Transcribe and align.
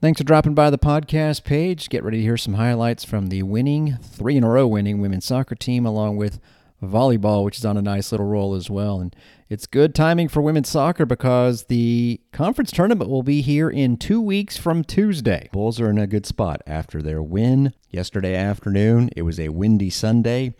Thanks 0.00 0.20
for 0.20 0.24
dropping 0.24 0.54
by 0.54 0.70
the 0.70 0.78
podcast 0.78 1.42
page. 1.42 1.88
Get 1.88 2.04
ready 2.04 2.18
to 2.18 2.22
hear 2.22 2.36
some 2.36 2.54
highlights 2.54 3.02
from 3.02 3.30
the 3.30 3.42
winning, 3.42 3.98
three 4.00 4.36
in 4.36 4.44
a 4.44 4.48
row 4.48 4.64
winning 4.64 5.00
women's 5.00 5.24
soccer 5.24 5.56
team, 5.56 5.84
along 5.84 6.18
with 6.18 6.38
volleyball, 6.80 7.44
which 7.44 7.58
is 7.58 7.64
on 7.64 7.76
a 7.76 7.82
nice 7.82 8.12
little 8.12 8.28
roll 8.28 8.54
as 8.54 8.70
well. 8.70 9.00
And 9.00 9.16
it's 9.48 9.66
good 9.66 9.96
timing 9.96 10.28
for 10.28 10.40
women's 10.40 10.68
soccer 10.68 11.04
because 11.04 11.64
the 11.64 12.20
conference 12.30 12.70
tournament 12.70 13.10
will 13.10 13.24
be 13.24 13.40
here 13.40 13.68
in 13.68 13.96
two 13.96 14.20
weeks 14.20 14.56
from 14.56 14.84
Tuesday. 14.84 15.48
Bulls 15.52 15.80
are 15.80 15.90
in 15.90 15.98
a 15.98 16.06
good 16.06 16.26
spot 16.26 16.62
after 16.64 17.02
their 17.02 17.20
win 17.20 17.72
yesterday 17.90 18.36
afternoon. 18.36 19.10
It 19.16 19.22
was 19.22 19.40
a 19.40 19.48
windy 19.48 19.90
Sunday. 19.90 20.54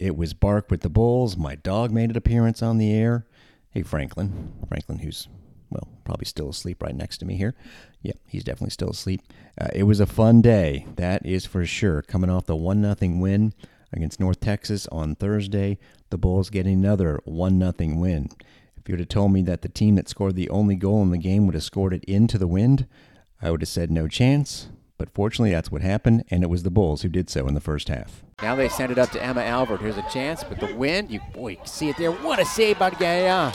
It 0.00 0.16
was 0.16 0.34
Bark 0.34 0.68
with 0.68 0.80
the 0.80 0.90
Bulls. 0.90 1.36
My 1.36 1.54
dog 1.54 1.92
made 1.92 2.10
an 2.10 2.16
appearance 2.16 2.60
on 2.60 2.78
the 2.78 2.92
air. 2.92 3.24
Hey, 3.70 3.82
Franklin. 3.82 4.52
Franklin, 4.66 4.98
who's 4.98 5.28
well, 5.70 5.88
probably 6.04 6.26
still 6.26 6.50
asleep 6.50 6.82
right 6.82 6.94
next 6.94 7.18
to 7.18 7.24
me 7.24 7.36
here. 7.36 7.54
Yeah, 8.02 8.14
he's 8.26 8.44
definitely 8.44 8.70
still 8.70 8.90
asleep. 8.90 9.22
Uh, 9.60 9.68
it 9.72 9.84
was 9.84 10.00
a 10.00 10.06
fun 10.06 10.42
day, 10.42 10.86
that 10.96 11.24
is 11.24 11.46
for 11.46 11.64
sure. 11.64 12.02
Coming 12.02 12.30
off 12.30 12.46
the 12.46 12.56
one 12.56 12.80
nothing 12.80 13.20
win 13.20 13.54
against 13.92 14.20
North 14.20 14.40
Texas 14.40 14.86
on 14.88 15.14
Thursday, 15.14 15.78
the 16.10 16.18
Bulls 16.18 16.50
getting 16.50 16.74
another 16.74 17.20
one 17.24 17.58
nothing 17.58 18.00
win. 18.00 18.28
If 18.76 18.88
you 18.88 18.94
would 18.94 19.00
have 19.00 19.08
told 19.08 19.32
me 19.32 19.42
that 19.42 19.62
the 19.62 19.68
team 19.68 19.96
that 19.96 20.08
scored 20.08 20.36
the 20.36 20.50
only 20.50 20.74
goal 20.74 21.02
in 21.02 21.10
the 21.10 21.18
game 21.18 21.46
would 21.46 21.54
have 21.54 21.62
scored 21.62 21.92
it 21.92 22.04
into 22.04 22.38
the 22.38 22.46
wind, 22.46 22.86
I 23.42 23.50
would 23.50 23.60
have 23.60 23.68
said 23.68 23.90
no 23.90 24.08
chance. 24.08 24.68
But 24.96 25.14
fortunately, 25.14 25.50
that's 25.50 25.70
what 25.72 25.80
happened, 25.80 26.24
and 26.30 26.42
it 26.42 26.50
was 26.50 26.62
the 26.62 26.70
Bulls 26.70 27.02
who 27.02 27.08
did 27.08 27.30
so 27.30 27.46
in 27.46 27.54
the 27.54 27.60
first 27.60 27.88
half. 27.88 28.22
Now 28.42 28.54
they 28.54 28.68
send 28.68 28.92
it 28.92 28.98
up 28.98 29.10
to 29.12 29.22
Emma 29.22 29.42
Albert. 29.42 29.80
Here's 29.80 29.96
a 29.96 30.06
chance, 30.10 30.44
but 30.44 30.60
the 30.60 30.74
wind, 30.74 31.10
you 31.10 31.20
boy, 31.32 31.52
you 31.52 31.58
see 31.64 31.88
it 31.88 31.96
there. 31.96 32.12
What 32.12 32.38
a 32.38 32.44
save 32.44 32.78
by 32.78 32.90
Gaia. 32.90 33.50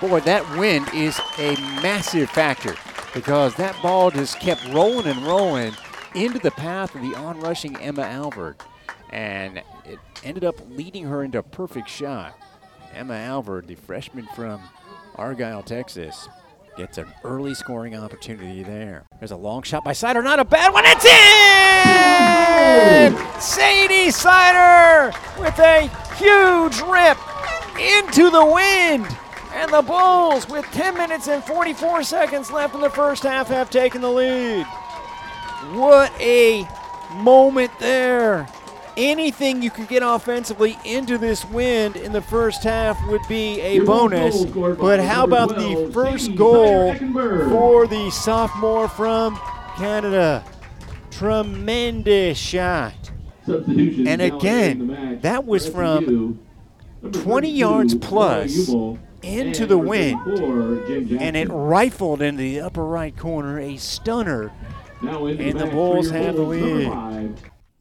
Boy, 0.00 0.20
that 0.20 0.48
wind 0.56 0.88
is 0.94 1.20
a 1.38 1.56
massive 1.82 2.30
factor 2.30 2.74
because 3.12 3.54
that 3.56 3.76
ball 3.82 4.10
just 4.10 4.40
kept 4.40 4.66
rolling 4.68 5.06
and 5.06 5.22
rolling 5.26 5.74
into 6.14 6.38
the 6.38 6.50
path 6.52 6.94
of 6.94 7.02
the 7.02 7.14
onrushing 7.14 7.76
Emma 7.76 8.02
Albert. 8.02 8.62
And 9.10 9.58
it 9.84 9.98
ended 10.24 10.44
up 10.44 10.56
leading 10.70 11.04
her 11.04 11.22
into 11.22 11.38
a 11.38 11.42
perfect 11.42 11.90
shot. 11.90 12.34
Emma 12.94 13.14
Albert, 13.14 13.66
the 13.66 13.74
freshman 13.74 14.26
from 14.34 14.62
Argyle, 15.16 15.62
Texas, 15.62 16.28
gets 16.78 16.96
an 16.96 17.06
early 17.22 17.52
scoring 17.52 17.94
opportunity 17.94 18.62
there. 18.62 19.04
There's 19.18 19.32
a 19.32 19.36
long 19.36 19.62
shot 19.62 19.84
by 19.84 19.92
Sider, 19.92 20.22
not 20.22 20.40
a 20.40 20.44
bad 20.44 20.72
one. 20.72 20.84
It's 20.86 21.04
in! 21.04 21.20
Sadie 23.38 24.10
Sider 24.10 25.14
with 25.38 25.58
a 25.58 25.88
huge 26.16 26.80
rip 26.88 27.18
into 27.78 28.30
the 28.30 28.46
wind. 28.46 29.06
And 29.60 29.70
the 29.74 29.82
Bulls, 29.82 30.48
with 30.48 30.64
10 30.72 30.94
minutes 30.94 31.28
and 31.28 31.44
44 31.44 32.02
seconds 32.02 32.50
left 32.50 32.74
in 32.74 32.80
the 32.80 32.88
first 32.88 33.24
half, 33.24 33.48
have 33.48 33.68
taken 33.68 34.00
the 34.00 34.08
lead. 34.08 34.64
What 35.72 36.10
a 36.18 36.66
moment 37.16 37.70
there. 37.78 38.48
Anything 38.96 39.60
you 39.60 39.70
could 39.70 39.88
get 39.88 40.02
offensively 40.02 40.78
into 40.86 41.18
this 41.18 41.44
wind 41.44 41.96
in 41.96 42.12
the 42.12 42.22
first 42.22 42.64
half 42.64 42.98
would 43.08 43.20
be 43.28 43.60
a 43.60 43.80
bonus. 43.80 44.46
But 44.46 44.98
how 45.00 45.24
about 45.24 45.50
the 45.50 45.90
first 45.92 46.34
goal 46.36 46.94
for 46.94 47.86
the 47.86 48.10
sophomore 48.10 48.88
from 48.88 49.38
Canada? 49.76 50.42
Tremendous 51.10 52.38
shot. 52.38 53.10
And 53.46 54.22
again, 54.22 55.18
that 55.20 55.44
was 55.44 55.68
from 55.68 56.40
20 57.12 57.50
yards 57.50 57.94
plus 57.94 58.70
into 59.22 59.66
the 59.66 59.78
wind, 59.78 60.20
and 61.20 61.36
it 61.36 61.48
rifled 61.50 62.22
into 62.22 62.38
the 62.38 62.60
upper 62.60 62.84
right 62.84 63.16
corner, 63.16 63.58
a 63.58 63.76
stunner, 63.76 64.52
and 65.00 65.58
the 65.58 65.66
Bulls 65.66 66.10
have 66.10 66.36
the 66.36 66.42
lead. 66.42 67.36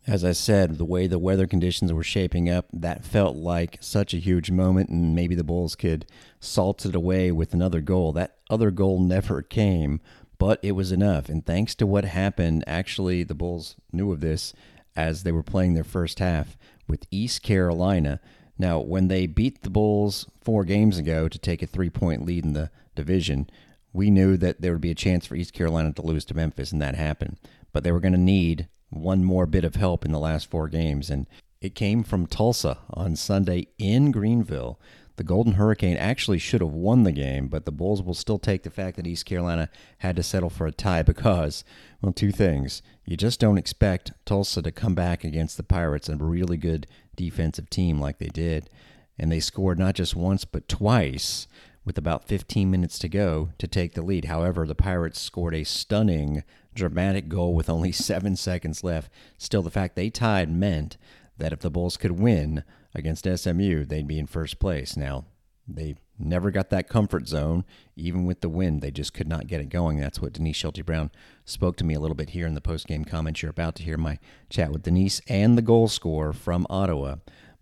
As 0.07 0.25
I 0.25 0.31
said, 0.31 0.77
the 0.79 0.85
way 0.85 1.05
the 1.05 1.19
weather 1.19 1.45
conditions 1.45 1.93
were 1.93 2.03
shaping 2.03 2.49
up, 2.49 2.65
that 2.73 3.05
felt 3.05 3.35
like 3.35 3.77
such 3.79 4.13
a 4.13 4.17
huge 4.17 4.49
moment, 4.49 4.89
and 4.89 5.13
maybe 5.13 5.35
the 5.35 5.43
Bulls 5.43 5.75
could 5.75 6.07
salt 6.39 6.85
it 6.85 6.95
away 6.95 7.31
with 7.31 7.53
another 7.53 7.79
goal. 7.79 8.11
That 8.13 8.37
other 8.49 8.71
goal 8.71 8.99
never 8.99 9.43
came, 9.43 10.01
but 10.39 10.59
it 10.63 10.71
was 10.71 10.91
enough. 10.91 11.29
And 11.29 11.45
thanks 11.45 11.75
to 11.75 11.85
what 11.85 12.05
happened, 12.05 12.63
actually, 12.65 13.23
the 13.23 13.35
Bulls 13.35 13.75
knew 13.91 14.11
of 14.11 14.21
this 14.21 14.53
as 14.95 15.21
they 15.21 15.31
were 15.31 15.43
playing 15.43 15.75
their 15.75 15.83
first 15.83 16.17
half 16.17 16.57
with 16.87 17.05
East 17.11 17.43
Carolina. 17.43 18.19
Now, 18.59 18.79
when 18.79 19.07
they 19.07 19.25
beat 19.25 19.61
the 19.61 19.69
Bulls 19.69 20.27
four 20.41 20.65
games 20.65 20.97
ago 20.97 21.29
to 21.29 21.39
take 21.39 21.63
a 21.63 21.67
three 21.67 21.89
point 21.89 22.25
lead 22.25 22.43
in 22.43 22.53
the 22.53 22.69
division, 22.93 23.49
we 23.93 24.11
knew 24.11 24.37
that 24.37 24.61
there 24.61 24.73
would 24.73 24.81
be 24.81 24.91
a 24.91 24.95
chance 24.95 25.25
for 25.25 25.35
East 25.35 25.53
Carolina 25.53 25.93
to 25.93 26.01
lose 26.01 26.25
to 26.25 26.35
Memphis, 26.35 26.73
and 26.73 26.81
that 26.81 26.95
happened. 26.95 27.37
But 27.71 27.83
they 27.83 27.91
were 27.91 28.01
going 28.01 28.13
to 28.13 28.19
need 28.19 28.67
one 28.89 29.23
more 29.23 29.45
bit 29.45 29.63
of 29.63 29.75
help 29.75 30.05
in 30.05 30.11
the 30.11 30.19
last 30.19 30.49
four 30.49 30.67
games, 30.67 31.09
and 31.09 31.25
it 31.61 31.73
came 31.73 32.03
from 32.03 32.27
Tulsa 32.27 32.79
on 32.93 33.15
Sunday 33.15 33.67
in 33.77 34.11
Greenville. 34.11 34.79
The 35.15 35.23
Golden 35.23 35.53
Hurricane 35.53 35.97
actually 35.97 36.37
should 36.37 36.61
have 36.61 36.71
won 36.71 37.03
the 37.03 37.11
game, 37.11 37.47
but 37.47 37.65
the 37.65 37.71
Bulls 37.73 38.01
will 38.01 38.13
still 38.13 38.39
take 38.39 38.63
the 38.63 38.69
fact 38.69 38.95
that 38.95 39.07
East 39.07 39.25
Carolina 39.25 39.69
had 39.97 40.15
to 40.15 40.23
settle 40.23 40.49
for 40.49 40.65
a 40.65 40.71
tie 40.71 41.03
because, 41.03 41.63
well, 42.01 42.13
two 42.13 42.31
things. 42.31 42.81
You 43.05 43.17
just 43.17 43.39
don't 43.39 43.57
expect 43.57 44.13
Tulsa 44.25 44.61
to 44.61 44.71
come 44.71 44.95
back 44.95 45.23
against 45.23 45.57
the 45.57 45.63
Pirates, 45.63 46.07
a 46.09 46.15
really 46.15 46.57
good 46.57 46.87
defensive 47.19 47.69
team 47.69 47.99
like 47.99 48.17
they 48.17 48.29
did. 48.29 48.69
And 49.17 49.29
they 49.29 49.41
scored 49.41 49.77
not 49.77 49.95
just 49.95 50.15
once, 50.15 50.45
but 50.45 50.69
twice 50.69 51.47
with 51.83 51.97
about 51.97 52.27
15 52.27 52.71
minutes 52.71 52.97
to 52.99 53.09
go 53.09 53.49
to 53.57 53.67
take 53.67 53.93
the 53.93 54.01
lead. 54.01 54.25
However, 54.25 54.65
the 54.65 54.73
Pirates 54.73 55.19
scored 55.19 55.53
a 55.53 55.65
stunning, 55.65 56.43
dramatic 56.73 57.27
goal 57.27 57.53
with 57.53 57.69
only 57.69 57.91
seven 58.09 58.37
seconds 58.37 58.83
left. 58.83 59.11
Still, 59.37 59.61
the 59.61 59.69
fact 59.69 59.95
they 59.95 60.09
tied 60.09 60.49
meant 60.49 60.95
that 61.37 61.51
if 61.51 61.59
the 61.59 61.69
Bulls 61.69 61.97
could 61.97 62.13
win 62.13 62.63
against 62.95 63.27
SMU, 63.27 63.83
they'd 63.83 64.07
be 64.07 64.19
in 64.19 64.25
first 64.25 64.59
place. 64.59 64.95
Now, 64.95 65.25
they 65.67 65.95
never 66.19 66.51
got 66.51 66.69
that 66.69 66.89
comfort 66.89 67.27
zone, 67.27 67.63
even 67.95 68.25
with 68.25 68.41
the 68.41 68.49
wind, 68.49 68.81
They 68.81 68.91
just 68.91 69.13
could 69.13 69.27
not 69.27 69.47
get 69.47 69.61
it 69.61 69.69
going. 69.69 69.99
That's 69.99 70.21
what 70.21 70.33
Denise 70.33 70.57
Schilte 70.61 70.85
Brown 70.85 71.11
spoke 71.45 71.75
to 71.77 71.83
me 71.83 71.93
a 71.93 71.99
little 71.99 72.15
bit 72.15 72.31
here 72.31 72.47
in 72.47 72.53
the 72.53 72.61
post 72.61 72.87
game 72.87 73.05
comments. 73.05 73.41
You're 73.41 73.51
about 73.51 73.75
to 73.75 73.83
hear 73.83 73.97
my 73.97 74.19
chat 74.49 74.71
with 74.71 74.83
Denise 74.83 75.21
and 75.27 75.57
the 75.57 75.61
goal 75.61 75.87
scorer 75.87 76.33
from 76.33 76.67
Ottawa. 76.69 77.15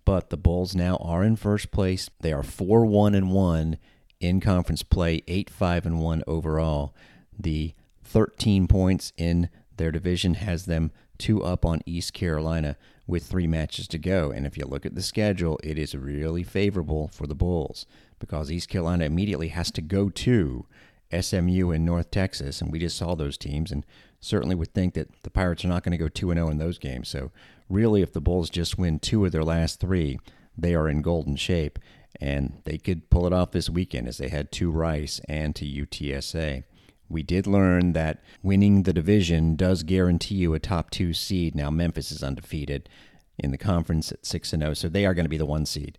But 0.05 0.29
the 0.29 0.37
Bulls 0.37 0.75
now 0.75 0.95
are 0.97 1.23
in 1.23 1.35
first 1.35 1.71
place. 1.71 2.09
They 2.21 2.31
are 2.31 2.43
4 2.43 2.85
1 2.85 3.13
and 3.13 3.31
1 3.31 3.77
in 4.19 4.39
conference 4.39 4.83
play, 4.83 5.21
8 5.27 5.49
5 5.49 5.85
and 5.85 5.99
1 6.01 6.23
overall. 6.25 6.95
The 7.37 7.73
13 8.03 8.67
points 8.67 9.13
in 9.17 9.49
their 9.75 9.91
division 9.91 10.35
has 10.35 10.65
them 10.65 10.91
two 11.17 11.43
up 11.43 11.65
on 11.65 11.81
East 11.85 12.13
Carolina 12.13 12.77
with 13.07 13.25
three 13.25 13.47
matches 13.47 13.87
to 13.87 13.97
go. 13.97 14.31
And 14.31 14.45
if 14.45 14.57
you 14.57 14.65
look 14.65 14.85
at 14.85 14.93
the 14.93 15.01
schedule, 15.01 15.57
it 15.63 15.79
is 15.79 15.95
really 15.95 16.43
favorable 16.43 17.07
for 17.07 17.25
the 17.25 17.35
Bulls 17.35 17.85
because 18.19 18.51
East 18.51 18.69
Carolina 18.69 19.05
immediately 19.05 19.47
has 19.47 19.71
to 19.71 19.81
go 19.81 20.09
to 20.09 20.65
SMU 21.17 21.71
in 21.71 21.85
North 21.85 22.11
Texas. 22.11 22.61
And 22.61 22.71
we 22.71 22.79
just 22.79 22.97
saw 22.97 23.15
those 23.15 23.37
teams 23.37 23.71
and 23.71 23.85
certainly 24.19 24.55
would 24.55 24.73
think 24.73 24.93
that 24.95 25.23
the 25.23 25.29
Pirates 25.29 25.63
are 25.63 25.69
not 25.69 25.83
going 25.83 25.91
to 25.91 25.97
go 25.97 26.09
2 26.09 26.33
0 26.33 26.49
in 26.49 26.57
those 26.57 26.77
games. 26.77 27.07
So, 27.07 27.31
really, 27.69 28.01
if 28.01 28.11
the 28.11 28.21
Bulls 28.21 28.49
just 28.49 28.77
win 28.77 28.99
two 28.99 29.25
of 29.25 29.31
their 29.31 29.43
last 29.43 29.79
three, 29.79 30.19
they 30.57 30.75
are 30.75 30.89
in 30.89 31.01
golden 31.01 31.37
shape. 31.37 31.79
And 32.19 32.61
they 32.65 32.77
could 32.77 33.09
pull 33.09 33.27
it 33.27 33.33
off 33.33 33.51
this 33.51 33.69
weekend 33.69 34.07
as 34.07 34.17
they 34.17 34.29
had 34.29 34.51
to 34.53 34.71
Rice 34.71 35.21
and 35.29 35.55
to 35.55 35.65
UTSA. 35.65 36.63
We 37.09 37.23
did 37.23 37.47
learn 37.47 37.93
that 37.93 38.21
winning 38.43 38.83
the 38.83 38.93
division 38.93 39.55
does 39.55 39.83
guarantee 39.83 40.35
you 40.35 40.53
a 40.53 40.59
top 40.59 40.89
two 40.89 41.13
seed. 41.13 41.55
Now, 41.55 41.69
Memphis 41.69 42.11
is 42.11 42.23
undefeated 42.23 42.89
in 43.37 43.51
the 43.51 43.57
conference 43.57 44.11
at 44.11 44.25
6 44.25 44.49
0, 44.49 44.73
so 44.73 44.89
they 44.89 45.05
are 45.05 45.13
going 45.13 45.25
to 45.25 45.29
be 45.29 45.37
the 45.37 45.45
one 45.45 45.65
seed. 45.65 45.97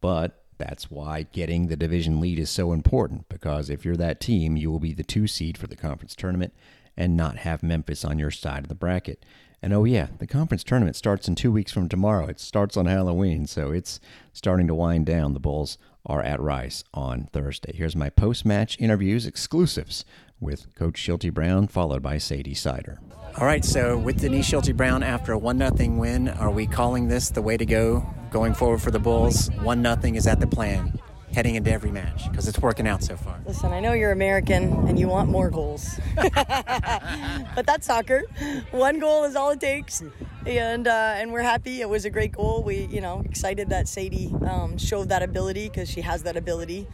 But 0.00 0.42
that's 0.58 0.90
why 0.90 1.26
getting 1.32 1.66
the 1.66 1.76
division 1.76 2.20
lead 2.20 2.38
is 2.38 2.50
so 2.50 2.72
important 2.72 3.28
because 3.28 3.70
if 3.70 3.84
you're 3.84 3.96
that 3.96 4.20
team, 4.20 4.56
you 4.56 4.70
will 4.70 4.80
be 4.80 4.92
the 4.92 5.02
two 5.02 5.26
seed 5.26 5.56
for 5.56 5.66
the 5.66 5.76
conference 5.76 6.14
tournament 6.14 6.52
and 6.96 7.16
not 7.16 7.38
have 7.38 7.62
Memphis 7.62 8.04
on 8.04 8.18
your 8.18 8.30
side 8.30 8.64
of 8.64 8.68
the 8.68 8.74
bracket. 8.74 9.24
And 9.62 9.72
oh, 9.72 9.84
yeah, 9.84 10.08
the 10.18 10.26
conference 10.26 10.64
tournament 10.64 10.96
starts 10.96 11.28
in 11.28 11.34
two 11.34 11.52
weeks 11.52 11.72
from 11.72 11.88
tomorrow. 11.88 12.26
It 12.26 12.40
starts 12.40 12.76
on 12.76 12.86
Halloween, 12.86 13.46
so 13.46 13.72
it's 13.72 14.00
starting 14.32 14.66
to 14.68 14.74
wind 14.74 15.06
down. 15.06 15.34
The 15.34 15.40
Bulls 15.40 15.76
are 16.06 16.22
at 16.22 16.40
Rice 16.40 16.82
on 16.94 17.28
Thursday. 17.32 17.72
Here's 17.74 17.96
my 17.96 18.08
post 18.08 18.46
match 18.46 18.78
interviews 18.78 19.26
exclusives 19.26 20.04
with 20.40 20.74
Coach 20.74 21.00
Schilte 21.00 21.32
Brown, 21.32 21.68
followed 21.68 22.02
by 22.02 22.18
Sadie 22.18 22.54
Sider. 22.54 23.00
All 23.38 23.46
right, 23.46 23.64
so 23.64 23.96
with 23.96 24.20
Denise 24.20 24.50
Schilte 24.50 24.76
Brown 24.76 25.02
after 25.02 25.32
a 25.32 25.38
1 25.38 25.58
0 25.76 25.90
win, 25.96 26.28
are 26.28 26.50
we 26.50 26.66
calling 26.66 27.08
this 27.08 27.30
the 27.30 27.42
way 27.42 27.56
to 27.56 27.64
go 27.64 28.04
going 28.30 28.54
forward 28.54 28.82
for 28.82 28.90
the 28.90 28.98
Bulls? 28.98 29.50
1 29.62 29.82
0 29.82 30.14
is 30.16 30.24
that 30.24 30.40
the 30.40 30.46
plan? 30.46 30.98
Heading 31.32 31.54
into 31.54 31.70
every 31.70 31.92
match 31.92 32.28
because 32.28 32.48
it's 32.48 32.58
working 32.58 32.88
out 32.88 33.04
so 33.04 33.16
far. 33.16 33.38
Listen, 33.46 33.72
I 33.72 33.78
know 33.78 33.92
you're 33.92 34.10
American 34.10 34.88
and 34.88 34.98
you 34.98 35.06
want 35.06 35.30
more 35.30 35.48
goals, 35.48 36.00
but 36.16 37.64
that's 37.66 37.86
soccer. 37.86 38.24
One 38.72 38.98
goal 38.98 39.22
is 39.22 39.36
all 39.36 39.50
it 39.50 39.60
takes, 39.60 40.02
and 40.44 40.88
uh, 40.88 41.12
and 41.14 41.32
we're 41.32 41.42
happy. 41.42 41.82
It 41.82 41.88
was 41.88 42.04
a 42.04 42.10
great 42.10 42.32
goal. 42.32 42.64
We, 42.64 42.86
you 42.86 43.00
know, 43.00 43.22
excited 43.24 43.68
that 43.68 43.86
Sadie 43.86 44.34
um, 44.44 44.76
showed 44.76 45.08
that 45.10 45.22
ability 45.22 45.68
because 45.68 45.88
she 45.88 46.00
has 46.00 46.24
that 46.24 46.36
ability 46.36 46.88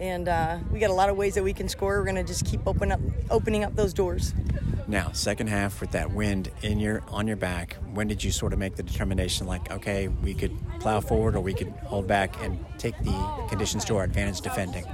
and 0.00 0.28
uh, 0.28 0.58
we 0.72 0.78
got 0.78 0.88
a 0.88 0.94
lot 0.94 1.10
of 1.10 1.16
ways 1.16 1.34
that 1.34 1.44
we 1.44 1.52
can 1.52 1.68
score. 1.68 1.98
We're 1.98 2.04
going 2.04 2.16
to 2.16 2.24
just 2.24 2.46
keep 2.46 2.66
open 2.66 2.90
up, 2.90 3.00
opening 3.30 3.64
up 3.64 3.76
those 3.76 3.92
doors. 3.92 4.32
Now, 4.88 5.12
second 5.12 5.48
half 5.48 5.80
with 5.80 5.92
that 5.92 6.10
wind 6.10 6.50
in 6.62 6.80
your 6.80 7.02
on 7.08 7.28
your 7.28 7.36
back, 7.36 7.76
when 7.92 8.08
did 8.08 8.24
you 8.24 8.32
sort 8.32 8.52
of 8.52 8.58
make 8.58 8.74
the 8.74 8.82
determination 8.82 9.46
like, 9.46 9.70
okay, 9.70 10.08
we 10.08 10.34
could 10.34 10.56
plow 10.80 11.00
forward 11.00 11.36
or 11.36 11.40
we 11.40 11.54
could 11.54 11.68
hold 11.84 12.08
back 12.08 12.42
and 12.42 12.64
take 12.78 12.98
the 13.04 13.46
conditions 13.48 13.84
to 13.84 13.96
our 13.98 14.04
advantage 14.04 14.40
defending? 14.40 14.84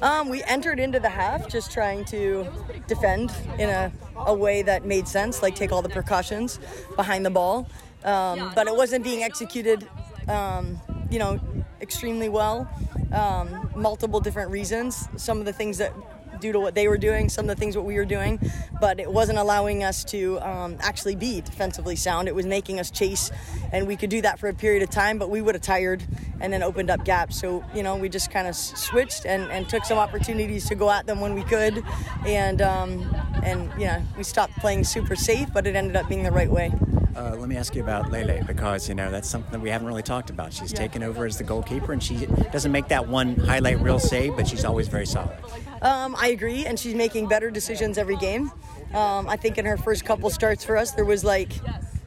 Um, 0.00 0.28
we 0.28 0.42
entered 0.44 0.78
into 0.78 1.00
the 1.00 1.08
half 1.08 1.48
just 1.48 1.72
trying 1.72 2.04
to 2.06 2.46
defend 2.86 3.32
in 3.58 3.68
a, 3.68 3.92
a 4.16 4.32
way 4.32 4.62
that 4.62 4.86
made 4.86 5.08
sense, 5.08 5.42
like 5.42 5.56
take 5.56 5.72
all 5.72 5.82
the 5.82 5.88
precautions 5.88 6.60
behind 6.94 7.26
the 7.26 7.30
ball. 7.30 7.68
Um, 8.04 8.52
but 8.54 8.68
it 8.68 8.76
wasn't 8.76 9.02
being 9.02 9.24
executed, 9.24 9.88
um, 10.28 10.80
you 11.10 11.18
know, 11.18 11.40
extremely 11.86 12.28
well. 12.28 12.68
Um, 13.12 13.70
multiple 13.76 14.18
different 14.18 14.50
reasons. 14.50 15.08
Some 15.16 15.38
of 15.38 15.44
the 15.44 15.52
things 15.52 15.78
that 15.78 15.92
due 16.40 16.52
to 16.52 16.60
what 16.60 16.74
they 16.74 16.88
were 16.88 16.98
doing, 16.98 17.28
some 17.28 17.48
of 17.48 17.56
the 17.56 17.58
things 17.58 17.76
what 17.76 17.86
we 17.86 17.94
were 17.94 18.04
doing, 18.04 18.38
but 18.80 19.00
it 19.00 19.10
wasn't 19.10 19.38
allowing 19.38 19.84
us 19.84 20.04
to 20.04 20.38
um, 20.40 20.76
actually 20.80 21.16
be 21.16 21.40
defensively 21.40 21.96
sound. 21.96 22.28
It 22.28 22.34
was 22.34 22.44
making 22.44 22.80
us 22.80 22.90
chase, 22.90 23.30
and 23.72 23.86
we 23.86 23.96
could 23.96 24.10
do 24.10 24.20
that 24.22 24.38
for 24.38 24.48
a 24.48 24.54
period 24.54 24.82
of 24.82 24.90
time, 24.90 25.18
but 25.18 25.30
we 25.30 25.40
would 25.40 25.54
have 25.54 25.62
tired 25.62 26.02
and 26.40 26.52
then 26.52 26.62
opened 26.62 26.90
up 26.90 27.04
gaps. 27.04 27.40
So 27.40 27.64
you 27.74 27.82
know, 27.82 27.96
we 27.96 28.08
just 28.08 28.30
kind 28.30 28.46
of 28.46 28.54
switched 28.54 29.24
and, 29.24 29.50
and 29.50 29.68
took 29.68 29.84
some 29.84 29.98
opportunities 29.98 30.66
to 30.68 30.74
go 30.74 30.90
at 30.90 31.06
them 31.06 31.20
when 31.20 31.34
we 31.34 31.42
could, 31.42 31.82
and 32.26 32.60
um, 32.60 33.14
and 33.42 33.70
yeah, 33.78 34.02
we 34.16 34.24
stopped 34.24 34.54
playing 34.56 34.84
super 34.84 35.16
safe, 35.16 35.48
but 35.54 35.66
it 35.66 35.74
ended 35.74 35.96
up 35.96 36.08
being 36.08 36.24
the 36.24 36.32
right 36.32 36.50
way. 36.50 36.72
Uh, 37.16 37.34
let 37.38 37.48
me 37.48 37.56
ask 37.56 37.74
you 37.74 37.82
about 37.82 38.10
Lele 38.10 38.44
because 38.46 38.90
you 38.90 38.94
know 38.94 39.10
that's 39.10 39.28
something 39.28 39.50
that 39.50 39.60
we 39.60 39.70
haven't 39.70 39.86
really 39.86 40.02
talked 40.02 40.28
about. 40.28 40.52
She's 40.52 40.72
yeah. 40.72 40.78
taken 40.78 41.02
over 41.02 41.24
as 41.24 41.38
the 41.38 41.44
goalkeeper, 41.44 41.94
and 41.94 42.02
she 42.02 42.26
doesn't 42.52 42.70
make 42.70 42.88
that 42.88 43.08
one 43.08 43.36
highlight 43.36 43.80
reel 43.80 43.98
save, 43.98 44.36
but 44.36 44.46
she's 44.46 44.66
always 44.66 44.88
very 44.88 45.06
solid. 45.06 45.36
Um, 45.80 46.14
I 46.18 46.28
agree, 46.28 46.66
and 46.66 46.78
she's 46.78 46.94
making 46.94 47.28
better 47.28 47.50
decisions 47.50 47.96
every 47.96 48.16
game. 48.16 48.52
Um, 48.92 49.28
I 49.28 49.36
think 49.36 49.56
in 49.56 49.64
her 49.64 49.78
first 49.78 50.04
couple 50.04 50.28
starts 50.28 50.62
for 50.62 50.76
us, 50.76 50.92
there 50.92 51.06
was 51.06 51.24
like 51.24 51.52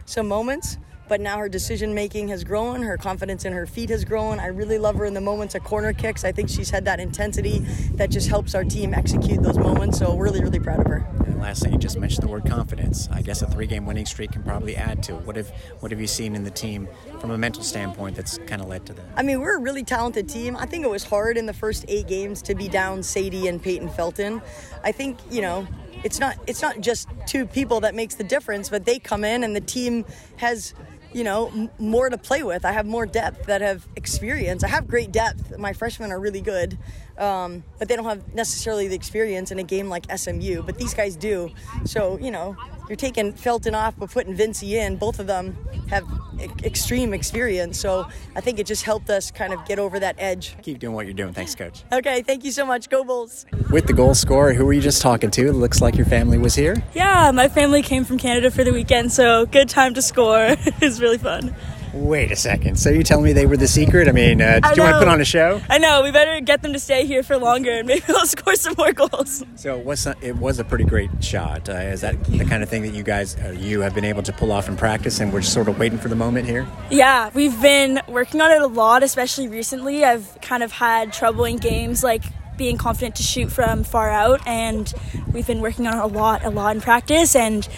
some 0.06 0.28
moments 0.28 0.78
but 1.10 1.20
now 1.20 1.40
her 1.40 1.50
decision 1.50 1.96
making 1.96 2.28
has 2.28 2.44
grown. 2.44 2.84
Her 2.84 2.96
confidence 2.96 3.44
in 3.44 3.52
her 3.52 3.66
feet 3.66 3.90
has 3.90 4.06
grown. 4.06 4.40
I 4.40 4.46
really 4.46 4.78
love 4.78 4.96
her 4.98 5.06
in 5.06 5.16
the 5.16 5.22
moments 5.22 5.56
of 5.56 5.64
corner 5.64 5.92
kicks. 5.92 6.24
I 6.24 6.32
think 6.32 6.50
she's 6.50 6.70
had 6.70 6.86
that 6.86 7.00
intensity 7.00 7.60
that 7.96 8.12
just 8.12 8.30
helps 8.30 8.54
our 8.54 8.64
team 8.64 8.94
execute 8.94 9.42
those 9.42 9.58
moments. 9.58 9.98
So 9.98 10.14
we're 10.14 10.26
really, 10.26 10.42
really 10.42 10.60
proud 10.60 10.80
of 10.80 10.86
her. 10.86 11.19
Last 11.40 11.64
thing, 11.64 11.72
you 11.72 11.80
just 11.80 11.98
mentioned 11.98 12.24
the 12.24 12.28
word 12.28 12.46
confidence. 12.46 13.08
I 13.12 13.22
guess 13.22 13.42
a 13.42 13.48
three-game 13.48 13.86
winning 13.86 14.06
streak 14.06 14.34
can 14.34 14.44
probably 14.44 14.76
add 14.76 15.02
to 15.04 15.16
it. 15.16 15.26
What 15.26 15.38
have 15.38 15.50
What 15.80 15.92
have 15.92 16.02
you 16.02 16.08
seen 16.08 16.36
in 16.36 16.44
the 16.44 16.52
team 16.52 16.90
from 17.22 17.32
a 17.32 17.38
mental 17.38 17.64
standpoint 17.64 18.18
that's 18.18 18.38
kind 18.40 18.62
of 18.62 18.68
led 18.68 18.86
to 18.88 18.94
that? 18.94 19.06
I 19.16 19.24
mean, 19.24 19.40
we're 19.40 19.58
a 19.58 19.62
really 19.62 19.84
talented 19.84 20.28
team. 20.28 20.58
I 20.58 20.66
think 20.66 20.84
it 20.84 20.90
was 20.90 21.04
hard 21.04 21.38
in 21.38 21.46
the 21.46 21.54
first 21.54 21.86
eight 21.88 22.08
games 22.08 22.42
to 22.44 22.56
be 22.56 22.68
down 22.68 23.02
Sadie 23.04 23.48
and 23.48 23.62
Peyton 23.64 23.90
Felton. 23.90 24.42
I 24.84 24.92
think 24.92 25.18
you 25.32 25.42
know 25.42 25.66
it's 26.04 26.20
not 26.20 26.38
it's 26.46 26.62
not 26.62 26.82
just 26.82 27.08
two 27.26 27.46
people 27.46 27.80
that 27.82 27.96
makes 27.96 28.16
the 28.16 28.24
difference, 28.26 28.70
but 28.70 28.86
they 28.86 29.00
come 29.00 29.24
in 29.24 29.44
and 29.44 29.56
the 29.56 29.62
team 29.62 30.06
has 30.38 30.74
you 31.14 31.24
know, 31.24 31.48
m- 31.48 31.70
more 31.80 32.10
to 32.10 32.18
play 32.18 32.44
with. 32.44 32.66
I 32.66 32.72
have 32.72 32.86
more 32.86 33.06
depth 33.06 33.48
that 33.48 33.62
have 33.62 33.88
experience. 33.96 34.64
I 34.64 34.68
have 34.68 34.88
great 34.88 35.12
depth. 35.12 35.58
My 35.58 35.74
freshmen 35.74 36.12
are 36.12 36.20
really 36.20 36.42
good, 36.42 36.78
um, 37.20 37.64
but 37.78 37.88
they 37.88 37.96
don't 37.96 38.06
have 38.06 38.34
necessarily 38.34 38.88
the 38.88 38.96
experience 38.96 39.52
in 39.52 39.60
a 39.60 39.64
game 39.64 39.90
like 39.90 40.06
SMU. 40.16 40.64
But 40.64 40.78
these 40.78 40.94
guys 40.94 41.16
do. 41.16 41.52
So 41.86 42.18
you 42.20 42.32
know, 42.32 42.56
you're 42.88 42.96
taking 42.96 43.34
Felton 43.34 43.76
off 43.76 43.96
but 43.98 44.10
putting 44.12 44.36
Vincy 44.36 44.72
in. 44.72 44.98
Both 44.98 45.20
of 45.20 45.28
them 45.28 45.58
have 45.90 46.04
e- 46.40 46.48
extreme 46.64 47.14
experience. 47.14 47.80
So 47.80 48.08
I 48.36 48.42
think 48.42 48.60
it 48.60 48.66
just 48.66 48.84
helped 48.84 49.10
us 49.10 49.32
kind 49.32 49.54
of 49.54 49.64
get 49.66 49.80
over 49.80 50.00
that 50.00 50.16
edge. 50.18 50.56
Keep 50.64 50.80
doing 50.80 50.96
what 50.96 51.06
you're 51.06 51.14
doing. 51.14 51.34
Thanks, 51.34 51.56
Coach. 51.56 51.84
Okay, 51.92 52.22
thank 52.24 52.44
you 52.44 52.52
so 52.52 52.66
much. 52.66 52.90
Go 52.90 53.04
Bulls. 53.04 53.46
With 53.72 53.88
the 53.88 53.94
goal 53.94 54.16
scorer, 54.16 54.54
who 54.54 54.66
were 54.66 54.74
you 54.74 54.82
just 54.82 55.02
talking 55.02 55.30
to? 55.32 55.48
It 55.48 55.54
looks 55.54 55.82
like 55.82 55.96
your 55.96 56.06
family 56.06 56.38
was 56.38 56.56
here. 56.56 56.82
Yeah, 56.94 57.32
my 57.32 57.48
family 57.48 57.82
came 57.84 58.06
from 58.06 58.18
Canada 58.18 58.50
for 58.50 58.64
the 58.64 58.72
weekend, 58.74 59.12
so 59.12 59.46
good 59.46 59.70
time 59.70 59.94
to 59.94 60.02
score. 60.02 60.46
it 60.48 60.82
was 60.82 61.02
really 61.02 61.18
fun. 61.18 61.56
Wait 61.94 62.32
a 62.32 62.36
second. 62.36 62.80
So 62.80 62.90
you 62.90 63.04
telling 63.04 63.26
me 63.26 63.34
they 63.34 63.46
were 63.46 63.58
the 63.58 63.68
secret? 63.68 64.08
I 64.08 64.12
mean, 64.12 64.42
uh, 64.42 64.60
I 64.64 64.74
you 64.74 64.82
want 64.82 64.94
to 64.94 65.00
put 65.00 65.08
on 65.08 65.20
a 65.20 65.26
show? 65.26 65.62
I 65.70 65.80
know. 65.80 66.04
We 66.04 66.12
better 66.12 66.40
get 66.40 66.62
them 66.62 66.74
to 66.74 66.80
stay 66.80 67.06
here 67.06 67.24
for 67.24 67.38
longer, 67.38 67.72
and 67.72 67.88
maybe 67.88 68.02
they'll 68.08 68.26
score 68.26 68.56
some 68.56 68.76
more 68.78 68.94
goals. 68.94 69.44
So 69.56 69.78
it 69.78 69.86
was 69.86 70.08
it 70.22 70.36
was 70.38 70.60
a 70.60 70.64
pretty 70.64 70.84
great 70.84 71.10
shot. 71.24 71.68
Uh, 71.68 71.74
is 71.74 72.02
that 72.02 72.24
the 72.26 72.46
kind 72.46 72.62
of 72.62 72.70
thing 72.70 72.84
that 72.84 72.94
you 72.94 73.04
guys 73.04 73.36
uh, 73.38 73.56
you 73.58 73.82
have 73.82 73.96
been 73.96 74.06
able 74.06 74.24
to 74.24 74.34
pull 74.34 74.52
off 74.52 74.70
in 74.70 74.78
practice, 74.78 75.20
and 75.20 75.34
we're 75.34 75.42
just 75.42 75.54
sort 75.54 75.68
of 75.68 75.80
waiting 75.80 75.98
for 75.98 76.10
the 76.10 76.16
moment 76.16 76.48
here? 76.48 76.68
Yeah, 76.92 77.32
we've 77.34 77.60
been 77.62 78.02
working 78.08 78.42
on 78.42 78.52
it 78.52 78.62
a 78.62 78.68
lot, 78.68 79.02
especially 79.02 79.48
recently. 79.48 80.04
I've 80.04 80.38
kind 80.42 80.64
of 80.64 80.72
had 80.72 81.12
trouble 81.12 81.46
in 81.46 81.58
games 81.58 82.04
like 82.04 82.24
being 82.60 82.78
confident 82.78 83.16
to 83.16 83.24
shoot 83.24 83.50
from 83.50 83.86
far 83.86 84.10
out 84.10 84.46
and 84.46 84.94
we've 85.32 85.48
been 85.48 85.62
working 85.62 85.88
on 85.88 85.98
it 85.98 86.04
a 86.04 86.08
lot 86.08 86.44
a 86.44 86.50
lot 86.50 86.76
in 86.76 86.82
practice 86.82 87.34
and 87.34 87.70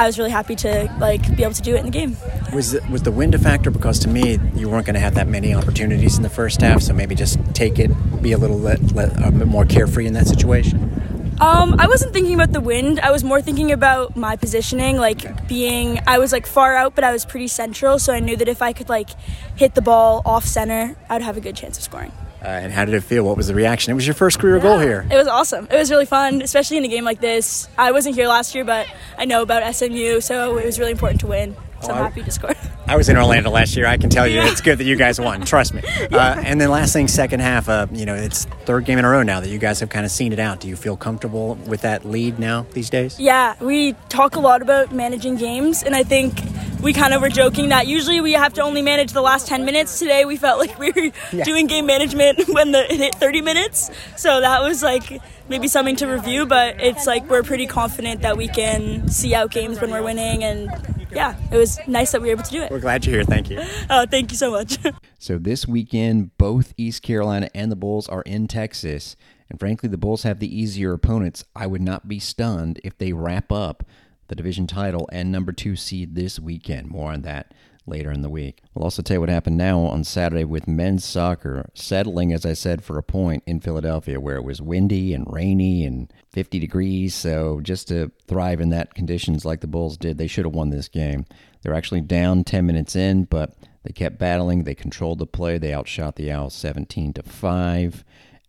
I 0.00 0.06
was 0.06 0.18
really 0.18 0.30
happy 0.30 0.56
to 0.56 0.90
like 0.98 1.36
be 1.36 1.42
able 1.42 1.52
to 1.52 1.60
do 1.60 1.74
it 1.74 1.80
in 1.80 1.84
the 1.84 1.90
game. 1.90 2.16
Was 2.54 2.72
the, 2.72 2.80
was 2.90 3.02
the 3.02 3.12
wind 3.12 3.34
a 3.34 3.38
factor? 3.38 3.70
Because 3.70 3.98
to 3.98 4.08
me, 4.08 4.38
you 4.54 4.70
weren't 4.70 4.86
going 4.86 4.94
to 4.94 5.00
have 5.00 5.14
that 5.16 5.28
many 5.28 5.52
opportunities 5.52 6.16
in 6.16 6.22
the 6.22 6.30
first 6.30 6.62
half, 6.62 6.80
so 6.80 6.94
maybe 6.94 7.14
just 7.14 7.38
take 7.54 7.78
it, 7.78 7.90
be 8.22 8.32
a 8.32 8.38
little 8.38 8.58
let, 8.58 8.80
let, 8.92 9.12
a 9.22 9.30
bit 9.30 9.46
more 9.46 9.66
carefree 9.66 10.06
in 10.06 10.14
that 10.14 10.26
situation. 10.26 11.36
Um, 11.38 11.76
I 11.78 11.86
wasn't 11.86 12.14
thinking 12.14 12.32
about 12.32 12.52
the 12.52 12.62
wind. 12.62 12.98
I 13.00 13.10
was 13.10 13.22
more 13.22 13.42
thinking 13.42 13.72
about 13.72 14.16
my 14.16 14.36
positioning, 14.36 14.96
like 14.96 15.26
okay. 15.26 15.34
being. 15.46 16.00
I 16.06 16.16
was 16.16 16.32
like 16.32 16.46
far 16.46 16.76
out, 16.76 16.94
but 16.94 17.04
I 17.04 17.12
was 17.12 17.26
pretty 17.26 17.48
central, 17.48 17.98
so 17.98 18.14
I 18.14 18.20
knew 18.20 18.38
that 18.38 18.48
if 18.48 18.62
I 18.62 18.72
could 18.72 18.88
like 18.88 19.10
hit 19.56 19.74
the 19.74 19.82
ball 19.82 20.22
off 20.24 20.46
center, 20.46 20.96
I'd 21.10 21.20
have 21.20 21.36
a 21.36 21.42
good 21.42 21.56
chance 21.56 21.76
of 21.76 21.84
scoring. 21.84 22.12
Uh, 22.42 22.46
and 22.46 22.72
how 22.72 22.84
did 22.84 22.94
it 22.94 23.02
feel? 23.02 23.24
What 23.24 23.36
was 23.36 23.48
the 23.48 23.54
reaction? 23.54 23.90
It 23.90 23.94
was 23.94 24.06
your 24.06 24.14
first 24.14 24.38
career 24.38 24.56
yeah, 24.56 24.62
goal 24.62 24.78
here. 24.78 25.06
It 25.10 25.16
was 25.16 25.28
awesome. 25.28 25.68
It 25.70 25.76
was 25.76 25.90
really 25.90 26.06
fun, 26.06 26.40
especially 26.40 26.78
in 26.78 26.84
a 26.84 26.88
game 26.88 27.04
like 27.04 27.20
this. 27.20 27.68
I 27.76 27.92
wasn't 27.92 28.14
here 28.14 28.28
last 28.28 28.54
year, 28.54 28.64
but 28.64 28.86
I 29.18 29.26
know 29.26 29.42
about 29.42 29.74
SMU, 29.74 30.20
so 30.20 30.56
it 30.56 30.64
was 30.64 30.78
really 30.78 30.92
important 30.92 31.20
to 31.20 31.26
win. 31.26 31.54
So 31.82 31.92
oh, 31.92 31.94
I'm 31.94 32.04
happy 32.04 32.22
to 32.22 32.30
score. 32.30 32.54
I 32.86 32.96
was 32.96 33.08
in 33.08 33.16
Orlando 33.16 33.50
last 33.50 33.76
year. 33.76 33.86
I 33.86 33.96
can 33.96 34.10
tell 34.10 34.26
you 34.26 34.36
yeah. 34.36 34.50
it's 34.50 34.60
good 34.60 34.78
that 34.78 34.84
you 34.84 34.96
guys 34.96 35.20
won. 35.20 35.40
Trust 35.46 35.74
me. 35.74 35.82
Yeah. 35.84 36.16
Uh, 36.16 36.42
and 36.44 36.60
then 36.60 36.70
last 36.70 36.92
thing, 36.92 37.08
second 37.08 37.40
half. 37.40 37.68
Uh, 37.68 37.86
you 37.92 38.04
know, 38.04 38.14
it's 38.14 38.44
third 38.64 38.84
game 38.84 38.98
in 38.98 39.04
a 39.04 39.08
row 39.08 39.22
now 39.22 39.40
that 39.40 39.48
you 39.48 39.58
guys 39.58 39.80
have 39.80 39.88
kind 39.88 40.04
of 40.04 40.10
seen 40.10 40.32
it 40.32 40.38
out. 40.38 40.60
Do 40.60 40.68
you 40.68 40.76
feel 40.76 40.96
comfortable 40.96 41.54
with 41.66 41.82
that 41.82 42.04
lead 42.04 42.38
now 42.38 42.66
these 42.72 42.90
days? 42.90 43.18
Yeah, 43.18 43.54
we 43.60 43.92
talk 44.08 44.36
a 44.36 44.40
lot 44.40 44.60
about 44.60 44.92
managing 44.92 45.36
games, 45.36 45.82
and 45.82 45.94
I 45.94 46.02
think 46.02 46.42
we 46.82 46.92
kind 46.94 47.12
of 47.12 47.20
were 47.20 47.28
joking 47.28 47.68
that 47.68 47.86
usually 47.86 48.20
we 48.20 48.32
have 48.32 48.54
to 48.54 48.62
only 48.62 48.80
manage 48.80 49.12
the 49.12 49.20
last 49.20 49.46
10 49.46 49.64
minutes. 49.64 49.98
Today 49.98 50.24
we 50.24 50.36
felt 50.36 50.58
like 50.58 50.78
we 50.78 50.90
were 50.92 51.12
yeah. 51.32 51.44
doing 51.44 51.66
game 51.66 51.86
management 51.86 52.48
when 52.48 52.72
the, 52.72 52.90
it 52.92 52.98
hit 52.98 53.14
30 53.16 53.42
minutes. 53.42 53.90
So 54.16 54.40
that 54.40 54.62
was 54.62 54.82
like 54.82 55.20
maybe 55.48 55.68
something 55.68 55.96
to 55.96 56.06
review, 56.06 56.46
but 56.46 56.80
it's 56.80 57.06
like 57.06 57.28
we're 57.28 57.42
pretty 57.42 57.66
confident 57.66 58.22
that 58.22 58.36
we 58.36 58.48
can 58.48 59.08
see 59.08 59.34
out 59.34 59.50
games 59.50 59.80
when 59.80 59.90
we're 59.90 60.02
winning. 60.02 60.42
And 60.42 60.70
yeah, 61.12 61.36
it 61.52 61.56
was 61.56 61.78
nice 61.86 62.12
that 62.12 62.22
we 62.22 62.28
were 62.28 62.32
able 62.32 62.44
to 62.44 62.50
do 62.50 62.62
it. 62.62 62.70
We're 62.70 62.80
glad 62.80 63.04
you're 63.04 63.16
here. 63.16 63.24
Thank 63.24 63.50
you. 63.50 63.62
Oh, 63.90 64.06
thank 64.06 64.30
you 64.30 64.36
so 64.36 64.50
much. 64.52 64.78
so 65.18 65.36
this 65.36 65.66
weekend, 65.66 66.36
both 66.38 66.72
East 66.76 67.02
Carolina 67.02 67.48
and 67.54 67.70
the 67.70 67.76
Bulls 67.76 68.08
are 68.08 68.22
in 68.22 68.46
Texas. 68.46 69.16
And 69.48 69.58
frankly, 69.58 69.88
the 69.88 69.98
Bulls 69.98 70.22
have 70.22 70.38
the 70.38 70.54
easier 70.54 70.92
opponents. 70.92 71.44
I 71.56 71.66
would 71.66 71.82
not 71.82 72.06
be 72.06 72.20
stunned 72.20 72.80
if 72.84 72.96
they 72.96 73.12
wrap 73.12 73.50
up 73.50 73.84
the 74.30 74.36
division 74.36 74.66
title 74.66 75.08
and 75.12 75.30
number 75.30 75.52
two 75.52 75.76
seed 75.76 76.14
this 76.14 76.38
weekend. 76.38 76.88
More 76.88 77.12
on 77.12 77.22
that 77.22 77.52
later 77.84 78.12
in 78.12 78.22
the 78.22 78.30
week. 78.30 78.62
We'll 78.72 78.84
also 78.84 79.02
tell 79.02 79.16
you 79.16 79.20
what 79.20 79.28
happened 79.28 79.56
now 79.56 79.80
on 79.80 80.04
Saturday 80.04 80.44
with 80.44 80.68
men's 80.68 81.04
soccer, 81.04 81.68
settling, 81.74 82.32
as 82.32 82.46
I 82.46 82.52
said, 82.52 82.84
for 82.84 82.96
a 82.96 83.02
point 83.02 83.42
in 83.44 83.60
Philadelphia 83.60 84.20
where 84.20 84.36
it 84.36 84.44
was 84.44 84.62
windy 84.62 85.12
and 85.12 85.26
rainy 85.28 85.84
and 85.84 86.12
50 86.32 86.60
degrees. 86.60 87.12
So 87.12 87.60
just 87.60 87.88
to 87.88 88.12
thrive 88.28 88.60
in 88.60 88.70
that 88.70 88.94
conditions 88.94 89.44
like 89.44 89.62
the 89.62 89.66
Bulls 89.66 89.96
did, 89.96 90.16
they 90.16 90.28
should 90.28 90.44
have 90.44 90.54
won 90.54 90.70
this 90.70 90.88
game. 90.88 91.26
They're 91.62 91.74
actually 91.74 92.02
down 92.02 92.44
10 92.44 92.64
minutes 92.64 92.94
in, 92.94 93.24
but 93.24 93.54
they 93.82 93.92
kept 93.92 94.18
battling. 94.18 94.62
They 94.62 94.76
controlled 94.76 95.18
the 95.18 95.26
play. 95.26 95.58
They 95.58 95.74
outshot 95.74 96.14
the 96.14 96.30
Owls 96.30 96.54
17 96.54 97.14
to 97.14 97.24
5. 97.24 98.04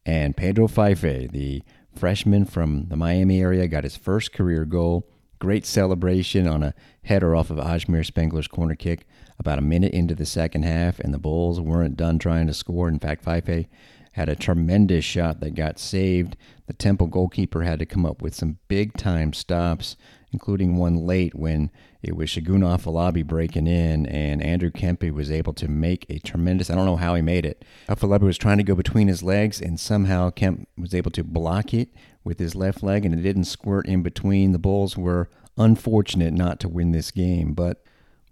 And 0.06 0.38
Pedro 0.38 0.68
Fife, 0.68 1.02
the 1.02 1.64
freshman 1.96 2.46
from 2.46 2.88
the 2.90 2.96
Miami 2.96 3.42
area, 3.42 3.68
got 3.68 3.84
his 3.84 3.98
first 3.98 4.32
career 4.32 4.64
goal. 4.66 5.08
Great 5.42 5.66
celebration 5.66 6.48
on 6.48 6.62
a 6.62 6.76
header 7.02 7.36
off 7.36 7.50
of 7.50 7.58
Ajmer 7.58 8.06
Spengler's 8.06 8.48
corner 8.48 8.76
kick 8.76 9.08
about 9.40 9.58
a 9.58 9.64
minute 9.64 9.92
into 9.92 10.14
the 10.14 10.24
second 10.24 10.62
half, 10.62 11.00
and 11.00 11.12
the 11.12 11.18
Bulls 11.18 11.60
weren't 11.60 11.98
done 11.98 12.20
trying 12.20 12.46
to 12.46 12.54
score. 12.54 12.88
In 12.88 13.00
fact, 13.00 13.24
Fife 13.24 13.66
had 14.12 14.30
a 14.30 14.36
tremendous 14.36 15.04
shot 15.04 15.40
that 15.40 15.56
got 15.56 15.80
saved. 15.80 16.38
The 16.68 16.74
Temple 16.74 17.08
goalkeeper 17.08 17.64
had 17.64 17.80
to 17.80 17.88
come 17.88 18.06
up 18.06 18.22
with 18.22 18.36
some 18.36 18.60
big 18.68 18.96
time 18.98 19.34
stops, 19.34 19.98
including 20.32 20.78
one 20.78 21.08
late 21.08 21.34
when 21.34 21.72
it 22.04 22.16
was 22.16 22.32
Segun 22.32 22.62
Afolabi 22.62 23.26
breaking 23.26 23.68
in, 23.68 24.06
and 24.08 24.42
Andrew 24.42 24.72
Kempe 24.72 25.12
was 25.12 25.32
able 25.32 25.54
to 25.54 25.68
make 25.68 26.06
a 26.10 26.20
tremendous. 26.20 26.70
I 26.70 26.76
don't 26.76 26.86
know 26.86 26.98
how 26.98 27.14
he 27.16 27.22
made 27.22 27.46
it. 27.46 27.64
Afolabi 27.88 28.22
was 28.22 28.38
trying 28.38 28.58
to 28.58 28.64
go 28.64 28.76
between 28.76 29.08
his 29.08 29.22
legs, 29.22 29.62
and 29.62 29.80
somehow 29.80 30.32
Kemp 30.32 30.68
was 30.78 30.96
able 30.96 31.12
to 31.12 31.24
block 31.24 31.74
it 31.74 31.90
with 32.24 32.40
his 32.40 32.56
left 32.56 32.82
leg, 32.82 33.06
and 33.06 33.14
it 33.14 33.22
didn't 33.22 33.46
squirt 33.46 33.88
in 33.88 34.02
between. 34.02 34.52
The 34.52 34.60
Bulls 34.60 34.98
were 34.98 35.30
unfortunate 35.58 36.34
not 36.34 36.60
to 36.62 36.70
win 36.70 36.92
this 36.92 37.12
game, 37.12 37.54
but 37.54 37.84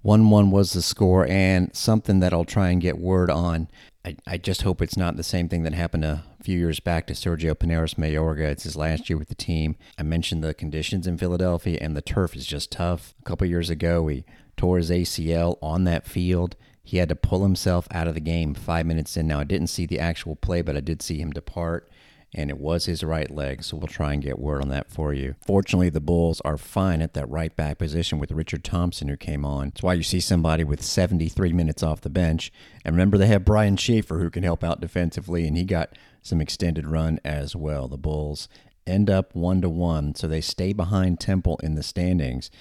1 0.01 0.29
1 0.29 0.49
was 0.49 0.73
the 0.73 0.81
score, 0.81 1.27
and 1.27 1.75
something 1.75 2.19
that 2.21 2.33
I'll 2.33 2.45
try 2.45 2.69
and 2.69 2.81
get 2.81 2.97
word 2.97 3.29
on. 3.29 3.67
I, 4.09 4.15
I 4.25 4.37
just 4.37 4.63
hope 4.63 4.81
it's 4.81 4.97
not 4.97 5.17
the 5.17 5.23
same 5.23 5.49
thing 5.49 5.61
that 5.63 5.73
happened 5.73 6.03
a 6.03 6.23
few 6.41 6.57
years 6.57 6.79
back 6.79 7.05
to 7.07 7.13
Sergio 7.13 7.57
Paneras 7.57 7.93
Mayorga. 7.93 8.49
It's 8.49 8.63
his 8.63 8.75
last 8.75 9.07
year 9.07 9.17
with 9.17 9.29
the 9.29 9.35
team. 9.35 9.75
I 9.99 10.03
mentioned 10.03 10.43
the 10.43 10.55
conditions 10.55 11.05
in 11.05 11.17
Philadelphia, 11.17 11.77
and 11.79 11.95
the 11.95 12.01
turf 12.01 12.35
is 12.35 12.47
just 12.47 12.71
tough. 12.71 13.13
A 13.21 13.23
couple 13.23 13.45
years 13.45 13.69
ago, 13.69 14.07
he 14.07 14.25
tore 14.57 14.77
his 14.77 14.89
ACL 14.89 15.59
on 15.61 15.83
that 15.83 16.07
field. 16.07 16.55
He 16.83 16.97
had 16.97 17.09
to 17.09 17.15
pull 17.15 17.43
himself 17.43 17.87
out 17.91 18.07
of 18.07 18.15
the 18.15 18.19
game 18.19 18.55
five 18.55 18.87
minutes 18.87 19.15
in. 19.15 19.27
Now, 19.27 19.41
I 19.41 19.43
didn't 19.43 19.67
see 19.67 19.85
the 19.85 19.99
actual 19.99 20.35
play, 20.35 20.63
but 20.63 20.75
I 20.75 20.79
did 20.79 21.03
see 21.03 21.19
him 21.19 21.29
depart 21.29 21.87
and 22.33 22.49
it 22.49 22.59
was 22.59 22.85
his 22.85 23.03
right 23.03 23.29
leg, 23.29 23.63
so 23.63 23.77
we'll 23.77 23.87
try 23.87 24.13
and 24.13 24.21
get 24.21 24.39
word 24.39 24.61
on 24.61 24.69
that 24.69 24.91
for 24.91 25.13
you. 25.13 25.35
Fortunately, 25.45 25.89
the 25.89 25.99
Bulls 25.99 26.41
are 26.45 26.57
fine 26.57 27.01
at 27.01 27.13
that 27.15 27.29
right 27.29 27.55
back 27.55 27.79
position 27.79 28.19
with 28.19 28.31
Richard 28.31 28.63
Thompson, 28.63 29.07
who 29.07 29.17
came 29.17 29.43
on. 29.43 29.69
That's 29.69 29.83
why 29.83 29.93
you 29.93 30.03
see 30.03 30.19
somebody 30.19 30.63
with 30.63 30.83
73 30.83 31.53
minutes 31.53 31.81
off 31.81 32.01
the 32.01 32.09
bench. 32.09 32.51
And 32.85 32.95
remember, 32.95 33.17
they 33.17 33.27
have 33.27 33.45
Brian 33.45 33.77
Schaefer, 33.77 34.19
who 34.19 34.29
can 34.29 34.43
help 34.43 34.63
out 34.63 34.79
defensively, 34.79 35.47
and 35.47 35.57
he 35.57 35.63
got 35.63 35.97
some 36.21 36.39
extended 36.39 36.85
run 36.87 37.19
as 37.25 37.55
well. 37.55 37.87
The 37.87 37.97
Bulls 37.97 38.47
end 38.85 39.09
up 39.09 39.35
one 39.35 39.61
to 39.61 39.69
one, 39.69 40.15
so 40.15 40.27
they 40.27 40.41
stay 40.41 40.73
behind 40.73 41.19
Temple 41.19 41.59
in 41.63 41.75
the 41.75 41.83
standings. 41.83 42.51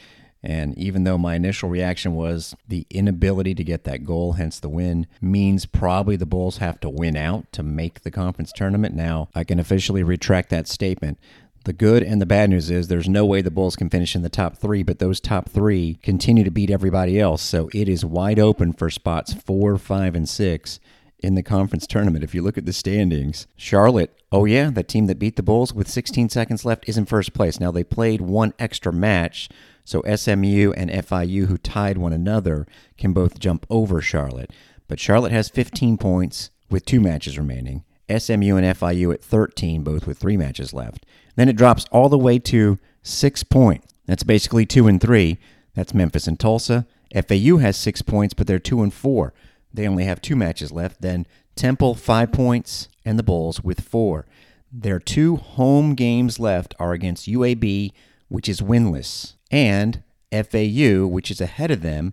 And 0.43 0.77
even 0.79 1.05
though 1.05 1.19
my 1.19 1.35
initial 1.35 1.69
reaction 1.69 2.15
was 2.15 2.55
the 2.67 2.87
inability 2.91 3.55
to 3.57 3.65
get 3.65 3.85
that 3.85 4.05
goal, 4.05 4.35
hence 4.35 4.61
the 4.61 4.69
win, 4.69 5.07
means 5.21 5.67
probably 5.67 6.17
the 6.17 6.27
Bulls 6.27 6.59
have 6.59 6.79
to 6.81 6.89
win 6.89 7.17
out 7.17 7.51
to 7.53 7.63
make 7.63 8.03
the 8.03 8.11
conference 8.11 8.53
tournament, 8.53 8.95
now 8.95 9.29
I 9.35 9.45
can 9.45 9.59
officially 9.59 10.03
retract 10.03 10.51
that 10.51 10.69
statement. 10.69 11.19
The 11.65 11.73
good 11.73 12.03
and 12.03 12.23
the 12.23 12.27
bad 12.27 12.51
news 12.51 12.71
is 12.71 12.87
there's 12.87 13.09
no 13.09 13.27
way 13.27 13.43
the 13.43 13.51
Bulls 13.51 13.77
can 13.77 13.91
finish 13.91 14.15
in 14.15 14.23
the 14.23 14.29
top 14.29 14.57
three, 14.57 14.83
but 14.83 15.01
those 15.01 15.21
top 15.21 15.49
three 15.51 15.99
continue 16.03 16.45
to 16.45 16.51
beat 16.51 16.71
everybody 16.71 17.19
else. 17.19 17.43
So 17.43 17.69
it 17.75 17.89
is 17.89 18.05
wide 18.05 18.39
open 18.39 18.73
for 18.73 18.91
spots 18.91 19.35
four, 19.35 19.77
five, 19.77 20.15
and 20.15 20.29
six 20.29 20.79
in 21.19 21.35
the 21.35 21.43
conference 21.43 21.87
tournament. 21.87 22.25
If 22.25 22.35
you 22.35 22.43
look 22.43 22.57
at 22.57 22.65
the 22.65 22.73
standings, 22.73 23.47
Charlotte, 23.57 24.17
oh 24.31 24.45
yeah, 24.45 24.71
the 24.71 24.83
team 24.83 25.07
that 25.07 25.19
beat 25.19 25.37
the 25.37 25.43
Bulls 25.43 25.75
with 25.75 25.89
16 25.89 26.29
seconds 26.29 26.65
left 26.65 26.89
is 26.89 26.97
in 26.97 27.07
first 27.07 27.35
place. 27.35 27.59
Now 27.59 27.73
they 27.73 27.85
played 27.85 28.21
one 28.21 28.55
extra 28.59 28.93
match, 28.93 29.49
so 29.89 30.03
SMU 30.03 30.73
and 30.77 30.91
FIU, 30.91 31.47
who 31.47 31.57
tied 31.57 31.97
one 31.97 32.13
another, 32.13 32.67
can 32.99 33.15
both 33.15 33.41
jump 33.41 33.65
over 33.71 34.03
Charlotte. 34.03 34.51
But 34.87 35.01
Charlotte 35.01 35.33
has 35.33 35.49
15 35.49 35.97
points 35.97 36.51
with 36.69 36.85
two 36.85 37.01
matches 37.01 37.39
remaining. 37.39 37.85
SMU 38.11 38.57
and 38.57 38.67
FIU 38.77 39.15
at 39.15 39.25
13, 39.25 39.83
both 39.83 40.07
with 40.07 40.19
three 40.19 40.37
matches 40.37 40.75
left. 40.75 41.07
Then 41.37 41.49
it 41.49 41.57
drops 41.57 41.87
all 41.91 42.11
the 42.11 42.19
way 42.19 42.39
to 42.39 42.79
six 43.03 43.43
points. 43.43 43.95
That's 44.05 44.25
basically 44.25 44.67
two 44.67 44.89
and 44.89 45.01
three. 45.01 45.39
That's 45.73 45.95
Memphis 45.95 46.27
and 46.27 46.39
Tulsa. 46.39 46.87
FAU 47.15 47.57
has 47.57 47.79
six 47.79 48.03
points, 48.03 48.35
but 48.35 48.47
they're 48.47 48.59
two 48.59 48.83
and 48.83 48.93
four. 48.93 49.33
They 49.73 49.89
only 49.89 50.05
have 50.05 50.21
two 50.21 50.37
matches 50.37 50.71
left. 50.71 51.01
Then 51.01 51.27
Temple, 51.57 51.95
five 51.95 52.31
points, 52.31 52.91
and 53.07 53.19
the 53.19 53.23
Bulls 53.23 53.65
with 53.65 53.81
four. 53.81 54.27
Their 54.71 54.99
two 54.99 55.37
home 55.37 55.95
games 55.95 56.39
left 56.39 56.75
are 56.79 56.93
against 56.93 57.27
UAB, 57.27 57.93
which 58.29 58.51
is 58.51 58.61
winless 58.61 59.33
and 59.51 60.03
FAU, 60.31 61.07
which 61.07 61.31
is 61.31 61.41
ahead 61.41 61.71
of 61.71 61.83
them, 61.83 62.13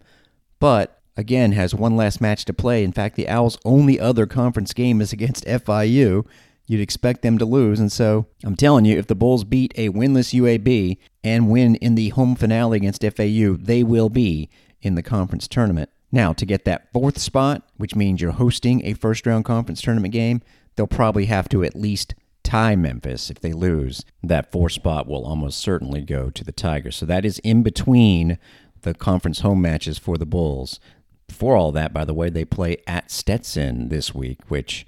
but 0.60 1.01
again 1.18 1.51
has 1.54 1.75
one 1.75 1.96
last 1.96 2.22
match 2.22 2.46
to 2.46 2.54
play. 2.54 2.84
In 2.84 2.92
fact, 2.92 3.15
the 3.15 3.27
Owls' 3.27 3.58
only 3.65 4.00
other 4.00 4.25
conference 4.25 4.74
game 4.74 5.01
is 5.01 5.13
against 5.13 5.46
FIU. 5.46 6.25
You'd 6.68 6.82
expect 6.82 7.22
them 7.22 7.38
to 7.38 7.46
lose. 7.46 7.80
And 7.80 7.92
so 7.92 8.25
I'm 8.44 8.56
telling 8.56 8.86
you, 8.86 8.98
if 8.98 9.08
the 9.08 9.15
Bulls 9.15 9.44
beat 9.44 9.74
a 9.75 9.89
winless 9.89 10.34
UAB 10.34 10.98
and 11.24 11.50
win 11.50 11.75
in 11.75 11.96
the 11.96 12.10
home 12.10 12.36
finale 12.36 12.77
against 12.77 13.04
FAU, 13.04 13.56
they 13.60 13.84
will 13.84 14.10
be 14.10 14.50
in 14.82 14.96
the 14.96 15.04
conference 15.04 15.48
tournament. 15.48 15.89
Now, 16.12 16.34
to 16.34 16.46
get 16.46 16.65
that 16.65 16.92
fourth 16.92 17.20
spot, 17.20 17.68
which 17.77 17.96
means 17.96 18.22
you're 18.22 18.32
hosting 18.32 18.84
a 18.86 18.94
first 18.94 19.27
round 19.27 19.46
conference 19.46 19.82
tournament 19.82 20.13
game, 20.13 20.42
they'll 20.75 20.88
probably 20.88 21.25
have 21.25 21.50
to 21.50 21.63
at 21.63 21.75
least 21.75 22.15
tie 22.46 22.75
Memphis. 22.75 23.30
If 23.30 23.42
they 23.42 23.52
lose, 23.52 24.06
that 24.24 24.52
four 24.52 24.70
spot 24.70 25.08
will 25.08 25.25
almost 25.25 25.60
certainly 25.60 26.02
go 26.02 26.30
to 26.30 26.44
the 26.44 26.54
Tigers. 26.54 26.96
So 26.96 27.06
that 27.08 27.25
is 27.25 27.40
in 27.40 27.64
between 27.64 28.38
the 28.84 28.94
conference 28.94 29.42
home 29.42 29.62
matches 29.62 29.98
for 29.98 30.18
the 30.18 30.25
Bulls. 30.25 30.80
For 31.28 31.58
all 31.58 31.72
that, 31.74 31.92
by 31.92 32.06
the 32.06 32.14
way, 32.14 32.30
they 32.30 32.46
play 32.46 32.78
at 32.88 33.12
Stetson 33.12 33.90
this 33.90 34.14
week, 34.14 34.40
which 34.48 34.86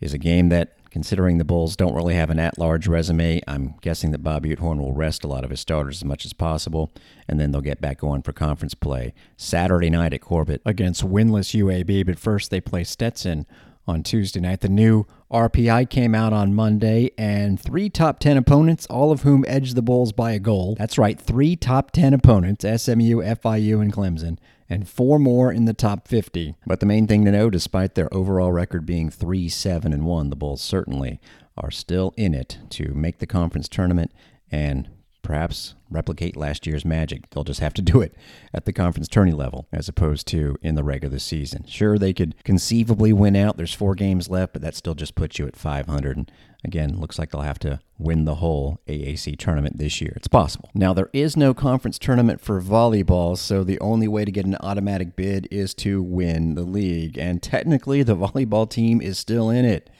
is 0.00 0.14
a 0.14 0.18
game 0.18 0.48
that, 0.48 0.76
considering 0.90 1.38
the 1.38 1.44
Bulls 1.44 1.76
don't 1.76 1.94
really 1.94 2.14
have 2.14 2.30
an 2.30 2.38
at 2.38 2.58
large 2.58 2.86
resume, 2.86 3.40
I'm 3.46 3.74
guessing 3.80 4.12
that 4.12 4.22
Bob 4.22 4.44
Butehorn 4.44 4.78
will 4.78 4.92
rest 4.92 5.24
a 5.24 5.28
lot 5.28 5.44
of 5.44 5.50
his 5.50 5.60
starters 5.60 5.98
as 5.98 6.04
much 6.04 6.24
as 6.24 6.32
possible, 6.32 6.92
and 7.28 7.38
then 7.40 7.50
they'll 7.50 7.60
get 7.60 7.80
back 7.80 7.98
going 7.98 8.22
for 8.22 8.32
conference 8.32 8.74
play 8.74 9.12
Saturday 9.36 9.90
night 9.90 10.14
at 10.14 10.20
Corbett 10.20 10.62
against 10.64 11.04
winless 11.06 11.60
UAB. 11.60 12.06
But 12.06 12.18
first, 12.18 12.50
they 12.50 12.60
play 12.60 12.84
Stetson 12.84 13.46
on 13.86 14.02
Tuesday 14.02 14.40
night. 14.40 14.60
The 14.60 14.68
new 14.68 15.06
RPI 15.30 15.88
came 15.90 16.14
out 16.14 16.32
on 16.32 16.54
Monday, 16.54 17.10
and 17.16 17.60
three 17.60 17.88
top 17.88 18.18
10 18.18 18.36
opponents, 18.36 18.86
all 18.86 19.12
of 19.12 19.22
whom 19.22 19.44
edged 19.46 19.74
the 19.76 19.82
Bulls 19.82 20.12
by 20.12 20.32
a 20.32 20.38
goal. 20.38 20.76
That's 20.78 20.98
right, 20.98 21.20
three 21.20 21.56
top 21.56 21.90
10 21.90 22.14
opponents 22.14 22.64
SMU, 22.64 23.22
FIU, 23.22 23.80
and 23.80 23.92
Clemson, 23.92 24.38
and 24.68 24.88
four 24.88 25.18
more 25.18 25.52
in 25.52 25.64
the 25.64 25.74
top 25.74 26.08
50. 26.08 26.54
But 26.66 26.80
the 26.80 26.86
main 26.86 27.06
thing 27.06 27.24
to 27.24 27.32
know, 27.32 27.50
despite 27.50 27.94
their 27.94 28.12
overall 28.14 28.52
record 28.52 28.86
being 28.86 29.10
3 29.10 29.48
7 29.48 29.92
and 29.92 30.04
1, 30.04 30.30
the 30.30 30.36
Bulls 30.36 30.62
certainly 30.62 31.20
are 31.56 31.70
still 31.70 32.14
in 32.16 32.34
it 32.34 32.58
to 32.70 32.94
make 32.94 33.18
the 33.18 33.26
conference 33.26 33.68
tournament 33.68 34.12
and 34.50 34.88
perhaps 35.22 35.74
replicate 35.90 36.36
last 36.36 36.66
year's 36.66 36.84
magic. 36.84 37.30
They'll 37.30 37.44
just 37.44 37.60
have 37.60 37.74
to 37.74 37.82
do 37.82 38.00
it 38.00 38.14
at 38.54 38.64
the 38.64 38.72
conference 38.72 39.08
tourney 39.08 39.32
level 39.32 39.66
as 39.72 39.88
opposed 39.88 40.26
to 40.28 40.56
in 40.62 40.74
the 40.74 40.84
regular 40.84 41.18
season. 41.18 41.64
Sure, 41.66 41.98
they 41.98 42.12
could 42.12 42.34
conceivably 42.44 43.12
win 43.12 43.36
out. 43.36 43.56
There's 43.56 43.74
four 43.74 43.94
games 43.94 44.28
left, 44.28 44.52
but 44.52 44.62
that 44.62 44.74
still 44.74 44.94
just 44.94 45.14
puts 45.14 45.38
you 45.38 45.46
at 45.46 45.56
500. 45.56 46.16
And 46.16 46.32
again, 46.64 47.00
looks 47.00 47.18
like 47.18 47.30
they'll 47.30 47.40
have 47.42 47.58
to 47.60 47.80
win 47.98 48.24
the 48.24 48.36
whole 48.36 48.80
AAC 48.86 49.38
tournament 49.38 49.78
this 49.78 50.00
year. 50.00 50.12
It's 50.16 50.28
possible. 50.28 50.70
Now, 50.74 50.92
there 50.92 51.10
is 51.12 51.36
no 51.36 51.52
conference 51.52 51.98
tournament 51.98 52.40
for 52.40 52.60
volleyball, 52.60 53.36
so 53.36 53.64
the 53.64 53.80
only 53.80 54.08
way 54.08 54.24
to 54.24 54.32
get 54.32 54.46
an 54.46 54.56
automatic 54.60 55.16
bid 55.16 55.48
is 55.50 55.74
to 55.74 56.02
win 56.02 56.54
the 56.54 56.62
league. 56.62 57.18
And 57.18 57.42
technically, 57.42 58.02
the 58.02 58.16
volleyball 58.16 58.68
team 58.68 59.00
is 59.00 59.18
still 59.18 59.50
in 59.50 59.64
it. 59.64 59.90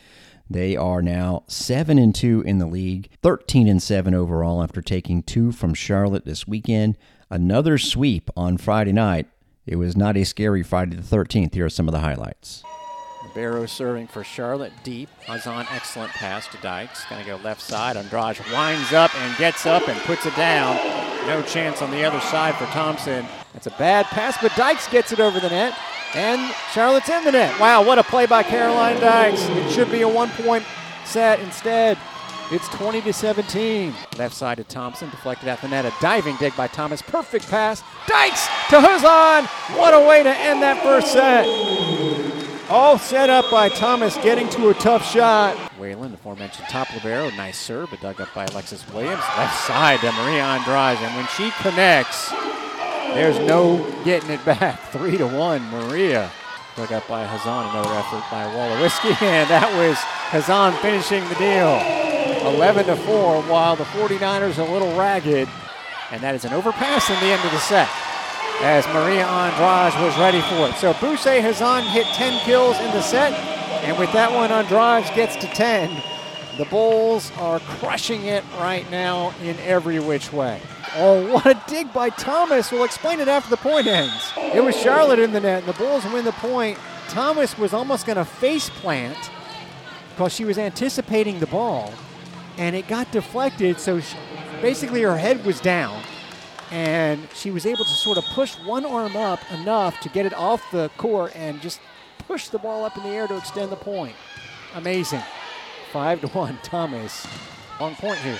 They 0.50 0.76
are 0.76 1.00
now 1.00 1.44
7 1.46 1.96
and 1.96 2.12
2 2.12 2.42
in 2.44 2.58
the 2.58 2.66
league, 2.66 3.08
13 3.22 3.68
and 3.68 3.80
7 3.80 4.12
overall 4.14 4.64
after 4.64 4.82
taking 4.82 5.22
two 5.22 5.52
from 5.52 5.74
Charlotte 5.74 6.24
this 6.24 6.48
weekend. 6.48 6.98
Another 7.30 7.78
sweep 7.78 8.28
on 8.36 8.58
Friday 8.58 8.90
night. 8.90 9.28
It 9.64 9.76
was 9.76 9.96
not 9.96 10.16
a 10.16 10.24
scary 10.24 10.64
Friday 10.64 10.96
the 10.96 11.02
13th. 11.02 11.54
Here 11.54 11.66
are 11.66 11.70
some 11.70 11.86
of 11.86 11.92
the 11.92 12.00
highlights. 12.00 12.64
Barrow 13.32 13.66
serving 13.66 14.08
for 14.08 14.24
Charlotte 14.24 14.72
deep. 14.82 15.08
Hazan, 15.24 15.66
excellent 15.70 16.10
pass 16.10 16.48
to 16.48 16.56
Dykes. 16.58 17.04
Going 17.08 17.22
to 17.22 17.30
go 17.30 17.36
left 17.36 17.60
side. 17.60 17.96
Andrade 17.96 18.40
winds 18.52 18.92
up 18.92 19.14
and 19.14 19.38
gets 19.38 19.66
up 19.66 19.86
and 19.88 20.00
puts 20.00 20.26
it 20.26 20.34
down. 20.34 20.74
No 21.28 21.42
chance 21.42 21.80
on 21.80 21.92
the 21.92 22.02
other 22.02 22.20
side 22.20 22.56
for 22.56 22.64
Thompson. 22.66 23.24
That's 23.52 23.68
a 23.68 23.74
bad 23.78 24.06
pass, 24.06 24.36
but 24.42 24.56
Dykes 24.56 24.88
gets 24.88 25.12
it 25.12 25.20
over 25.20 25.38
the 25.38 25.50
net. 25.50 25.78
And 26.14 26.54
Charlotte's 26.72 27.08
in 27.08 27.24
the 27.24 27.32
net. 27.32 27.58
Wow, 27.60 27.84
what 27.84 27.98
a 27.98 28.02
play 28.02 28.26
by 28.26 28.42
Caroline 28.42 29.00
Dykes. 29.00 29.42
It 29.42 29.70
should 29.70 29.90
be 29.90 30.02
a 30.02 30.08
one 30.08 30.28
point 30.30 30.64
set. 31.04 31.38
Instead, 31.40 31.96
it's 32.50 32.68
20 32.70 33.00
to 33.02 33.12
17. 33.12 33.94
Left 34.18 34.34
side 34.34 34.56
to 34.56 34.64
Thompson, 34.64 35.08
deflected 35.10 35.48
at 35.48 35.60
the 35.60 35.68
net. 35.68 35.84
A 35.84 35.92
diving 36.00 36.36
dig 36.36 36.56
by 36.56 36.66
Thomas. 36.66 37.00
Perfect 37.00 37.48
pass. 37.48 37.84
Dykes 38.08 38.46
to 38.70 38.80
Hazan. 38.80 39.46
What 39.78 39.94
a 39.94 40.00
way 40.08 40.24
to 40.24 40.30
end 40.30 40.60
that 40.62 40.82
first 40.82 41.12
set. 41.12 41.46
All 42.68 42.98
set 42.98 43.30
up 43.30 43.50
by 43.50 43.68
Thomas 43.68 44.16
getting 44.18 44.48
to 44.50 44.70
a 44.70 44.74
tough 44.74 45.04
shot. 45.04 45.56
Whalen, 45.78 46.10
the 46.10 46.16
aforementioned 46.16 46.68
top 46.68 46.92
libero. 46.92 47.30
Nice 47.30 47.58
serve, 47.58 47.90
but 47.90 48.00
dug 48.00 48.20
up 48.20 48.32
by 48.34 48.44
Alexis 48.46 48.86
Williams. 48.92 49.22
Left 49.36 49.66
side 49.66 50.00
to 50.00 50.12
Maria 50.12 50.44
Andrade. 50.44 50.98
And 50.98 51.16
when 51.16 51.26
she 51.36 51.50
connects, 51.62 52.32
there's 53.14 53.38
no 53.38 53.78
getting 54.04 54.30
it 54.30 54.44
back. 54.44 54.80
Three 54.92 55.16
to 55.16 55.26
one, 55.26 55.62
Maria. 55.70 56.30
Dug 56.76 56.92
up 56.92 57.06
by 57.08 57.26
Hazan. 57.26 57.70
Another 57.70 57.92
effort 57.94 58.24
by 58.30 58.44
Wolowiski, 58.44 59.10
and 59.22 59.50
that 59.50 59.70
was 59.76 59.96
Hazan 60.30 60.76
finishing 60.80 61.28
the 61.28 61.34
deal. 61.34 62.54
11 62.54 62.86
to 62.86 62.96
4, 62.96 63.42
while 63.42 63.76
the 63.76 63.84
49ers 63.84 64.58
are 64.58 64.68
a 64.68 64.72
little 64.72 64.96
ragged. 64.96 65.48
And 66.10 66.22
that 66.22 66.34
is 66.34 66.44
an 66.44 66.52
overpass 66.52 67.10
in 67.10 67.16
the 67.20 67.26
end 67.26 67.44
of 67.44 67.50
the 67.50 67.58
set 67.58 67.88
as 68.62 68.86
Maria 68.88 69.26
Andrade 69.26 70.02
was 70.04 70.16
ready 70.18 70.40
for 70.42 70.68
it. 70.68 70.74
So 70.74 70.92
Buse 70.94 71.24
Hazan 71.24 71.82
hit 71.90 72.06
10 72.08 72.40
kills 72.44 72.78
in 72.78 72.90
the 72.90 73.00
set, 73.00 73.32
and 73.84 73.98
with 73.98 74.12
that 74.12 74.30
one, 74.32 74.50
Andrade 74.52 75.14
gets 75.14 75.36
to 75.36 75.46
10. 75.46 76.02
The 76.58 76.66
Bulls 76.66 77.32
are 77.38 77.58
crushing 77.60 78.26
it 78.26 78.44
right 78.58 78.88
now 78.90 79.32
in 79.42 79.56
every 79.60 79.98
which 79.98 80.30
way. 80.32 80.60
Oh, 80.96 81.32
what 81.32 81.46
a 81.46 81.62
dig 81.68 81.92
by 81.92 82.10
Thomas. 82.10 82.72
We'll 82.72 82.84
explain 82.84 83.20
it 83.20 83.28
after 83.28 83.48
the 83.50 83.56
point 83.56 83.86
ends. 83.86 84.32
It 84.36 84.62
was 84.62 84.76
Charlotte 84.76 85.20
in 85.20 85.32
the 85.32 85.40
net, 85.40 85.62
and 85.62 85.72
the 85.72 85.78
Bulls 85.78 86.04
win 86.06 86.24
the 86.24 86.32
point. 86.32 86.78
Thomas 87.08 87.56
was 87.56 87.72
almost 87.72 88.06
going 88.06 88.16
to 88.16 88.24
face 88.24 88.68
plant 88.70 89.16
because 90.10 90.32
she 90.32 90.44
was 90.44 90.58
anticipating 90.58 91.38
the 91.38 91.46
ball, 91.46 91.92
and 92.58 92.74
it 92.74 92.88
got 92.88 93.10
deflected, 93.12 93.78
so 93.78 94.00
she, 94.00 94.16
basically 94.60 95.02
her 95.02 95.16
head 95.16 95.44
was 95.44 95.60
down, 95.60 96.02
and 96.70 97.28
she 97.34 97.50
was 97.50 97.66
able 97.66 97.84
to 97.84 97.90
sort 97.90 98.18
of 98.18 98.24
push 98.34 98.54
one 98.58 98.84
arm 98.84 99.16
up 99.16 99.40
enough 99.52 99.98
to 100.00 100.08
get 100.08 100.26
it 100.26 100.34
off 100.34 100.62
the 100.72 100.90
court 100.96 101.34
and 101.36 101.60
just 101.60 101.80
push 102.26 102.48
the 102.48 102.58
ball 102.58 102.84
up 102.84 102.96
in 102.96 103.02
the 103.04 103.10
air 103.10 103.26
to 103.28 103.36
extend 103.36 103.70
the 103.70 103.76
point. 103.76 104.14
Amazing. 104.74 105.22
Five 105.92 106.20
to 106.20 106.28
one, 106.28 106.58
Thomas. 106.62 107.26
Long 107.80 107.94
point 107.94 108.18
here. 108.18 108.38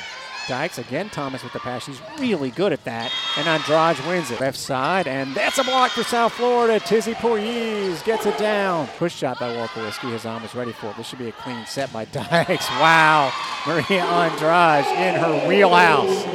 Dykes 0.51 0.79
again. 0.79 1.09
Thomas 1.11 1.45
with 1.45 1.53
the 1.53 1.61
pass. 1.61 1.85
She's 1.85 2.01
really 2.19 2.51
good 2.51 2.73
at 2.73 2.83
that. 2.83 3.13
And 3.39 3.47
Andrade 3.47 4.05
wins 4.05 4.33
it. 4.33 4.41
Left 4.41 4.59
side, 4.59 5.07
and 5.07 5.33
that's 5.33 5.59
a 5.59 5.63
block 5.63 5.93
for 5.93 6.03
South 6.03 6.33
Florida. 6.33 6.81
Tizzy 6.81 7.15
Poyes 7.15 8.05
gets 8.05 8.27
it 8.27 8.37
down. 8.37 8.89
Push 8.99 9.15
shot 9.15 9.39
by 9.39 9.57
Walker 9.57 9.81
Whiskey. 9.81 10.11
His 10.11 10.27
arm 10.27 10.43
is 10.43 10.53
ready 10.53 10.73
for 10.73 10.89
it. 10.89 10.97
This 10.97 11.07
should 11.07 11.21
be 11.21 11.29
a 11.29 11.33
clean 11.33 11.65
set 11.67 11.93
by 11.93 12.05
Dykes. 12.13 12.69
Wow. 12.69 13.33
Maria 13.65 14.03
Andrade 14.03 14.87
in 14.99 15.21
her 15.21 15.47
wheelhouse. 15.47 16.27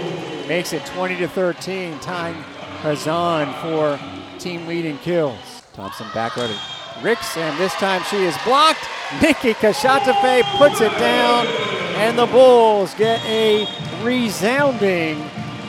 Makes 0.47 0.71
it 0.71 0.85
20 0.85 1.17
to 1.17 1.27
13. 1.27 1.99
Tying 1.99 2.41
Hazan 2.83 3.53
for 3.59 3.99
team 4.39 4.65
leading 4.65 4.97
kills. 4.99 5.61
Thompson 5.73 6.07
back 6.13 6.37
ready. 6.37 6.55
Ricks, 7.01 7.35
and 7.35 7.59
this 7.59 7.73
time 7.73 8.01
she 8.03 8.23
is 8.23 8.37
blocked. 8.45 8.87
Nikki 9.21 9.53
Kashatafe 9.55 10.43
puts 10.57 10.79
it 10.79 10.97
down, 10.97 11.45
and 11.97 12.17
the 12.17 12.27
Bulls 12.27 12.93
get 12.93 13.19
a 13.25 13.65
resounding 14.05 15.17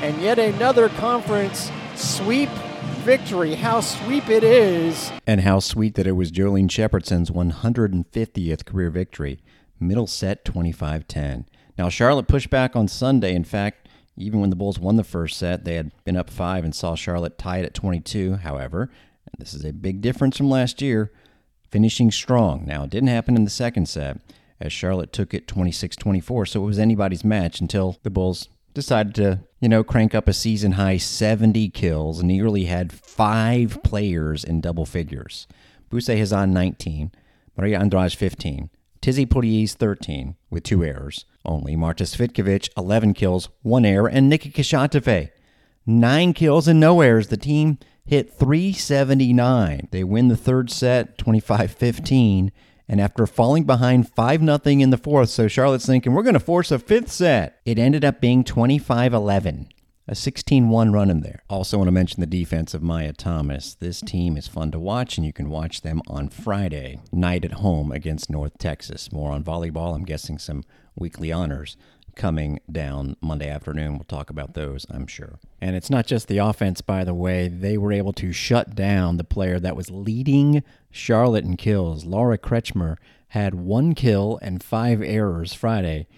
and 0.02 0.20
yet 0.20 0.38
another 0.38 0.90
conference 0.90 1.70
sweep 1.94 2.50
victory. 2.98 3.54
How 3.54 3.80
sweep 3.80 4.28
it 4.28 4.44
is. 4.44 5.10
And 5.26 5.40
how 5.40 5.58
sweet 5.58 5.94
that 5.94 6.06
it 6.06 6.12
was 6.12 6.30
Jolene 6.30 6.68
Shepardson's 6.68 7.30
150th 7.30 8.66
career 8.66 8.90
victory. 8.90 9.40
Middle 9.80 10.06
set 10.06 10.44
25 10.44 11.08
10. 11.08 11.46
Now, 11.78 11.88
Charlotte 11.88 12.28
pushed 12.28 12.50
back 12.50 12.76
on 12.76 12.88
Sunday. 12.88 13.34
In 13.34 13.44
fact, 13.44 13.88
even 14.18 14.40
when 14.40 14.50
the 14.50 14.56
Bulls 14.56 14.78
won 14.78 14.96
the 14.96 15.04
first 15.04 15.38
set, 15.38 15.64
they 15.64 15.74
had 15.74 15.92
been 16.04 16.16
up 16.16 16.28
five 16.28 16.62
and 16.62 16.74
saw 16.74 16.94
Charlotte 16.94 17.38
tie 17.38 17.58
it 17.58 17.64
at 17.64 17.74
22. 17.74 18.36
However, 18.36 18.90
this 19.38 19.54
is 19.54 19.64
a 19.64 19.72
big 19.72 20.02
difference 20.02 20.36
from 20.36 20.50
last 20.50 20.82
year, 20.82 21.10
finishing 21.70 22.10
strong. 22.10 22.66
Now, 22.66 22.84
it 22.84 22.90
didn't 22.90 23.08
happen 23.08 23.34
in 23.34 23.44
the 23.44 23.50
second 23.50 23.88
set 23.88 24.18
as 24.60 24.72
Charlotte 24.72 25.12
took 25.12 25.34
it 25.34 25.46
26 25.46 25.96
24, 25.96 26.46
so 26.46 26.62
it 26.62 26.66
was 26.66 26.78
anybody's 26.78 27.24
match 27.24 27.60
until 27.60 27.98
the 28.02 28.10
Bulls 28.10 28.48
decided 28.74 29.14
to, 29.14 29.40
you 29.60 29.68
know, 29.68 29.82
crank 29.82 30.14
up 30.14 30.28
a 30.28 30.32
season 30.32 30.72
high 30.72 30.96
70 30.96 31.68
kills, 31.70 32.20
and 32.20 32.28
nearly 32.28 32.64
had 32.64 32.92
five 32.92 33.82
players 33.82 34.44
in 34.44 34.60
double 34.60 34.86
figures. 34.86 35.46
Buse 35.88 36.08
Hazan 36.08 36.50
19, 36.50 37.12
Maria 37.56 37.78
Andrade 37.78 38.12
15, 38.12 38.70
Tizzy 39.00 39.26
Poyes 39.26 39.72
13 39.72 40.36
with 40.50 40.64
two 40.64 40.84
errors 40.84 41.24
only, 41.44 41.76
Marta 41.76 42.04
Cvitkovic 42.04 42.68
11 42.76 43.14
kills, 43.14 43.48
one 43.62 43.84
error, 43.84 44.08
and 44.08 44.28
Nikki 44.28 44.50
Kashatafe 44.50 45.30
9 45.86 46.32
kills 46.32 46.66
and 46.66 46.80
no 46.80 47.00
errors. 47.00 47.28
The 47.28 47.36
team 47.36 47.78
hit 48.04 48.32
379. 48.32 49.88
They 49.92 50.04
win 50.04 50.28
the 50.28 50.36
third 50.36 50.70
set 50.70 51.16
25 51.16 51.70
15. 51.70 52.52
And 52.88 53.00
after 53.00 53.26
falling 53.26 53.64
behind 53.64 54.12
5 54.14 54.40
0 54.40 54.60
in 54.64 54.90
the 54.90 54.96
fourth, 54.96 55.30
so 55.30 55.48
Charlotte's 55.48 55.86
thinking, 55.86 56.12
we're 56.12 56.22
going 56.22 56.34
to 56.34 56.40
force 56.40 56.70
a 56.70 56.78
fifth 56.78 57.10
set. 57.10 57.60
It 57.64 57.78
ended 57.78 58.04
up 58.04 58.20
being 58.20 58.44
25 58.44 59.12
11 59.12 59.68
a 60.08 60.14
16 60.14 60.68
1 60.68 60.92
run 60.92 61.10
in 61.10 61.20
there. 61.20 61.42
Also, 61.50 61.78
want 61.78 61.88
to 61.88 61.92
mention 61.92 62.20
the 62.20 62.26
defense 62.26 62.74
of 62.74 62.82
Maya 62.82 63.12
Thomas. 63.12 63.74
This 63.74 64.00
team 64.00 64.36
is 64.36 64.46
fun 64.46 64.70
to 64.70 64.78
watch, 64.78 65.16
and 65.16 65.26
you 65.26 65.32
can 65.32 65.50
watch 65.50 65.82
them 65.82 66.00
on 66.06 66.28
Friday 66.28 67.00
night 67.12 67.44
at 67.44 67.54
home 67.54 67.90
against 67.90 68.30
North 68.30 68.56
Texas. 68.58 69.10
More 69.12 69.32
on 69.32 69.42
volleyball. 69.42 69.94
I'm 69.94 70.04
guessing 70.04 70.38
some 70.38 70.62
weekly 70.94 71.32
honors 71.32 71.76
coming 72.16 72.58
down 72.70 73.16
Monday 73.20 73.48
afternoon. 73.48 73.92
We'll 73.92 74.04
talk 74.04 74.30
about 74.30 74.54
those, 74.54 74.86
I'm 74.90 75.06
sure. 75.06 75.38
And 75.60 75.76
it's 75.76 75.90
not 75.90 76.06
just 76.06 76.26
the 76.26 76.38
offense, 76.38 76.80
by 76.80 77.04
the 77.04 77.14
way. 77.14 77.46
They 77.48 77.78
were 77.78 77.92
able 77.92 78.12
to 78.14 78.32
shut 78.32 78.74
down 78.74 79.16
the 79.16 79.24
player 79.24 79.60
that 79.60 79.76
was 79.76 79.90
leading 79.90 80.64
Charlotte 80.90 81.44
in 81.44 81.56
kills. 81.56 82.04
Laura 82.04 82.38
Kretschmer 82.38 82.96
had 83.28 83.54
one 83.54 83.94
kill 83.94 84.38
and 84.42 84.62
five 84.62 85.02
errors 85.02 85.52
Friday, 85.52 86.08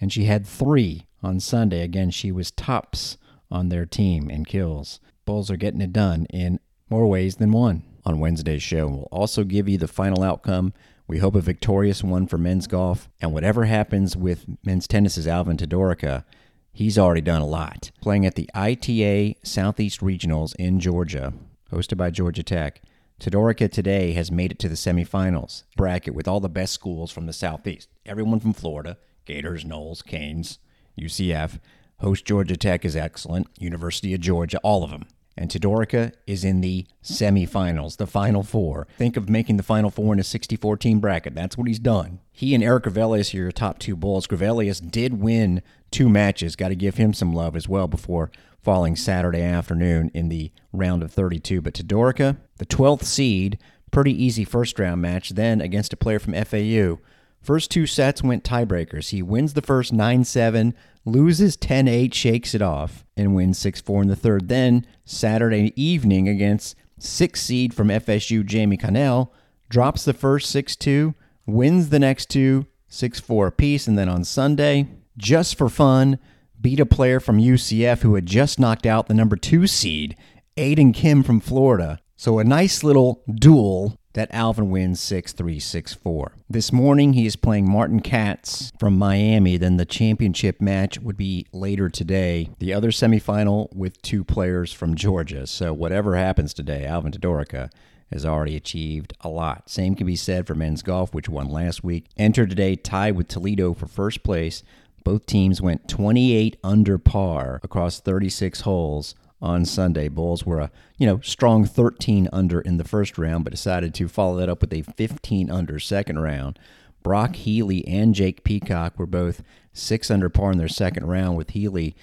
and 0.00 0.12
she 0.12 0.24
had 0.24 0.46
three 0.46 1.06
on 1.22 1.38
Sunday. 1.38 1.82
Again, 1.82 2.10
she 2.10 2.32
was 2.32 2.50
tops 2.50 3.18
on 3.50 3.68
their 3.68 3.86
team 3.86 4.30
in 4.30 4.44
kills. 4.44 4.98
Bulls 5.24 5.50
are 5.50 5.56
getting 5.56 5.80
it 5.80 5.92
done 5.92 6.26
in 6.30 6.58
more 6.88 7.06
ways 7.06 7.36
than 7.36 7.52
one. 7.52 7.84
On 8.04 8.18
Wednesday's 8.18 8.62
show, 8.62 8.88
we'll 8.88 9.08
also 9.12 9.44
give 9.44 9.68
you 9.68 9.78
the 9.78 9.88
final 9.88 10.22
outcome. 10.22 10.72
We 11.06 11.18
hope 11.18 11.34
a 11.34 11.40
victorious 11.40 12.02
one 12.02 12.26
for 12.26 12.38
men's 12.38 12.66
golf. 12.66 13.08
And 13.20 13.32
whatever 13.32 13.64
happens 13.66 14.16
with 14.16 14.46
men's 14.64 14.86
tennis's 14.88 15.26
Alvin 15.28 15.56
Todorica, 15.56 16.24
he's 16.72 16.98
already 16.98 17.20
done 17.20 17.42
a 17.42 17.46
lot. 17.46 17.90
Playing 18.00 18.26
at 18.26 18.34
the 18.34 18.50
ITA 18.54 19.36
Southeast 19.44 20.00
Regionals 20.00 20.54
in 20.56 20.80
Georgia, 20.80 21.32
hosted 21.70 21.96
by 21.96 22.10
Georgia 22.10 22.42
Tech, 22.42 22.82
Todorica 23.20 23.70
today 23.70 24.12
has 24.14 24.32
made 24.32 24.50
it 24.50 24.58
to 24.58 24.68
the 24.68 24.74
semifinals 24.74 25.62
bracket 25.76 26.14
with 26.14 26.26
all 26.26 26.40
the 26.40 26.48
best 26.48 26.72
schools 26.72 27.12
from 27.12 27.26
the 27.26 27.32
Southeast. 27.32 27.88
Everyone 28.04 28.40
from 28.40 28.52
Florida, 28.52 28.98
Gators, 29.24 29.64
Noles, 29.64 30.04
Canes, 30.04 30.58
UCF. 30.98 31.60
Host 31.98 32.24
Georgia 32.24 32.56
Tech 32.56 32.84
is 32.84 32.96
excellent. 32.96 33.46
University 33.58 34.12
of 34.12 34.20
Georgia, 34.20 34.58
all 34.64 34.82
of 34.82 34.90
them. 34.90 35.06
And 35.36 35.50
Todorica 35.50 36.12
is 36.26 36.44
in 36.44 36.60
the 36.60 36.86
semifinals, 37.02 37.96
the 37.96 38.06
final 38.06 38.42
four. 38.42 38.86
Think 38.98 39.16
of 39.16 39.28
making 39.28 39.56
the 39.56 39.62
final 39.62 39.90
four 39.90 40.12
in 40.12 40.20
a 40.20 40.24
64 40.24 40.76
team 40.76 41.00
bracket. 41.00 41.34
That's 41.34 41.56
what 41.56 41.68
he's 41.68 41.78
done. 41.78 42.20
He 42.30 42.54
and 42.54 42.62
Eric 42.62 42.84
Gravelius 42.84 43.32
are 43.34 43.38
your 43.38 43.52
top 43.52 43.78
two 43.78 43.96
bulls. 43.96 44.26
Gravelius 44.26 44.80
did 44.90 45.20
win 45.20 45.62
two 45.90 46.08
matches. 46.08 46.56
Got 46.56 46.68
to 46.68 46.74
give 46.74 46.96
him 46.96 47.14
some 47.14 47.32
love 47.32 47.56
as 47.56 47.68
well 47.68 47.88
before 47.88 48.30
falling 48.62 48.94
Saturday 48.94 49.42
afternoon 49.42 50.10
in 50.14 50.28
the 50.28 50.52
round 50.72 51.02
of 51.02 51.12
32. 51.12 51.60
But 51.60 51.74
Todorica, 51.74 52.36
the 52.58 52.66
12th 52.66 53.04
seed, 53.04 53.58
pretty 53.90 54.12
easy 54.24 54.44
first 54.44 54.78
round 54.78 55.00
match, 55.02 55.30
then 55.30 55.60
against 55.60 55.92
a 55.92 55.96
player 55.96 56.18
from 56.18 56.34
FAU. 56.34 56.98
First 57.42 57.72
two 57.72 57.86
sets 57.86 58.22
went 58.22 58.44
tiebreakers. 58.44 59.10
He 59.10 59.20
wins 59.20 59.54
the 59.54 59.62
first 59.62 59.92
9 59.92 60.24
7, 60.24 60.74
loses 61.04 61.56
10 61.56 61.88
8, 61.88 62.14
shakes 62.14 62.54
it 62.54 62.62
off, 62.62 63.04
and 63.16 63.34
wins 63.34 63.58
6 63.58 63.80
4 63.80 64.02
in 64.02 64.08
the 64.08 64.16
third. 64.16 64.48
Then, 64.48 64.86
Saturday 65.04 65.72
evening 65.74 66.28
against 66.28 66.76
six 66.98 67.40
seed 67.40 67.74
from 67.74 67.88
FSU, 67.88 68.46
Jamie 68.46 68.76
Connell, 68.76 69.34
drops 69.68 70.04
the 70.04 70.12
first 70.12 70.50
6 70.50 70.76
2, 70.76 71.14
wins 71.44 71.88
the 71.88 71.98
next 71.98 72.30
two 72.30 72.66
6 72.86 73.18
4 73.18 73.48
apiece. 73.48 73.88
And 73.88 73.98
then 73.98 74.08
on 74.08 74.22
Sunday, 74.22 74.86
just 75.16 75.58
for 75.58 75.68
fun, 75.68 76.20
beat 76.60 76.78
a 76.78 76.86
player 76.86 77.18
from 77.18 77.38
UCF 77.40 78.02
who 78.02 78.14
had 78.14 78.26
just 78.26 78.60
knocked 78.60 78.86
out 78.86 79.08
the 79.08 79.14
number 79.14 79.34
two 79.34 79.66
seed, 79.66 80.16
Aiden 80.56 80.94
Kim 80.94 81.24
from 81.24 81.40
Florida. 81.40 81.98
So 82.16 82.38
a 82.38 82.44
nice 82.44 82.84
little 82.84 83.24
duel 83.28 83.98
that 84.14 84.32
Alvin 84.32 84.70
wins 84.70 85.00
6 85.00 85.32
3 85.32 85.58
6 85.58 85.94
4. 85.94 86.32
This 86.48 86.72
morning 86.72 87.14
he 87.14 87.26
is 87.26 87.36
playing 87.36 87.70
Martin 87.70 88.00
Katz 88.00 88.72
from 88.78 88.96
Miami. 88.96 89.56
Then 89.56 89.76
the 89.76 89.84
championship 89.84 90.60
match 90.60 90.98
would 91.00 91.16
be 91.16 91.46
later 91.52 91.88
today. 91.88 92.50
The 92.58 92.72
other 92.72 92.90
semifinal 92.90 93.74
with 93.74 94.00
two 94.02 94.24
players 94.24 94.72
from 94.72 94.94
Georgia. 94.94 95.46
So 95.46 95.72
whatever 95.72 96.16
happens 96.16 96.52
today, 96.52 96.84
Alvin 96.84 97.12
Todorica 97.12 97.70
has 98.12 98.26
already 98.26 98.56
achieved 98.56 99.14
a 99.22 99.28
lot. 99.28 99.70
Same 99.70 99.94
can 99.94 100.06
be 100.06 100.16
said 100.16 100.46
for 100.46 100.54
men's 100.54 100.82
golf, 100.82 101.14
which 101.14 101.28
won 101.28 101.48
last 101.48 101.82
week. 101.82 102.06
Enter 102.18 102.46
today 102.46 102.76
tied 102.76 103.16
with 103.16 103.28
Toledo 103.28 103.72
for 103.72 103.86
first 103.86 104.22
place. 104.22 104.62
Both 105.04 105.26
teams 105.26 105.60
went 105.60 105.88
28 105.88 106.58
under 106.62 106.98
par 106.98 107.58
across 107.62 108.00
36 108.00 108.60
holes 108.60 109.14
on 109.42 109.64
Sunday. 109.64 110.08
Bulls 110.08 110.46
were 110.46 110.60
a 110.60 110.70
you 110.96 111.06
know 111.06 111.20
strong 111.20 111.64
13 111.64 112.28
under 112.32 112.60
in 112.60 112.76
the 112.76 112.84
first 112.84 113.18
round, 113.18 113.44
but 113.44 113.50
decided 113.50 113.92
to 113.94 114.08
follow 114.08 114.36
that 114.36 114.48
up 114.48 114.60
with 114.60 114.72
a 114.72 114.82
15 114.82 115.50
under 115.50 115.78
second 115.78 116.20
round. 116.20 116.58
Brock 117.02 117.34
Healy 117.34 117.86
and 117.86 118.14
Jake 118.14 118.44
Peacock 118.44 118.98
were 118.98 119.06
both 119.06 119.42
six 119.72 120.10
under 120.10 120.28
par 120.28 120.52
in 120.52 120.58
their 120.58 120.68
second 120.68 121.06
round, 121.06 121.36
with 121.36 121.50
Healy 121.50 121.96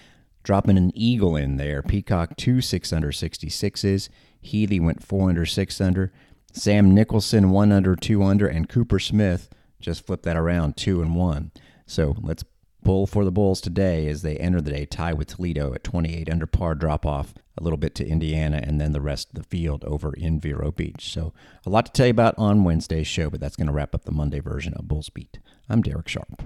dropping 0.43 0.77
an 0.77 0.91
eagle 0.93 1.35
in 1.35 1.57
there. 1.57 1.81
Peacock 1.81 2.35
two 2.35 2.61
six 2.61 2.91
under 2.91 3.11
66s. 3.11 4.09
Healy 4.41 4.79
went 4.79 5.03
four 5.03 5.29
under 5.29 5.45
six 5.45 5.79
under. 5.79 6.11
Sam 6.51 6.93
Nicholson 6.93 7.51
one 7.51 7.71
under 7.71 7.95
two 7.95 8.23
under, 8.23 8.47
and 8.47 8.67
Cooper 8.67 8.99
Smith 8.99 9.49
just 9.79 10.05
flipped 10.05 10.23
that 10.23 10.35
around 10.35 10.75
two 10.75 11.01
and 11.01 11.15
one. 11.15 11.51
So 11.85 12.15
let's 12.21 12.43
Bull 12.81 13.05
for 13.05 13.25
the 13.25 13.31
Bulls 13.31 13.61
today 13.61 14.07
as 14.07 14.21
they 14.21 14.37
enter 14.37 14.61
the 14.61 14.71
day 14.71 14.85
tie 14.85 15.13
with 15.13 15.27
Toledo 15.27 15.73
at 15.73 15.83
28 15.83 16.29
under 16.29 16.45
par 16.45 16.75
drop 16.75 17.05
off 17.05 17.33
a 17.57 17.63
little 17.63 17.77
bit 17.77 17.93
to 17.95 18.07
Indiana 18.07 18.61
and 18.63 18.79
then 18.79 18.93
the 18.93 19.01
rest 19.01 19.29
of 19.29 19.35
the 19.35 19.43
field 19.43 19.83
over 19.83 20.13
in 20.13 20.39
Vero 20.39 20.71
Beach. 20.71 21.11
So 21.11 21.33
a 21.65 21.69
lot 21.69 21.85
to 21.87 21.91
tell 21.91 22.07
you 22.07 22.11
about 22.11 22.35
on 22.37 22.63
Wednesday's 22.63 23.07
show, 23.07 23.29
but 23.29 23.39
that's 23.39 23.55
going 23.55 23.67
to 23.67 23.73
wrap 23.73 23.93
up 23.93 24.05
the 24.05 24.11
Monday 24.11 24.39
version 24.39 24.73
of 24.75 24.87
Bulls 24.87 25.09
Beat. 25.09 25.39
I'm 25.69 25.83
Darek 25.83 26.07
Sharp. 26.07 26.43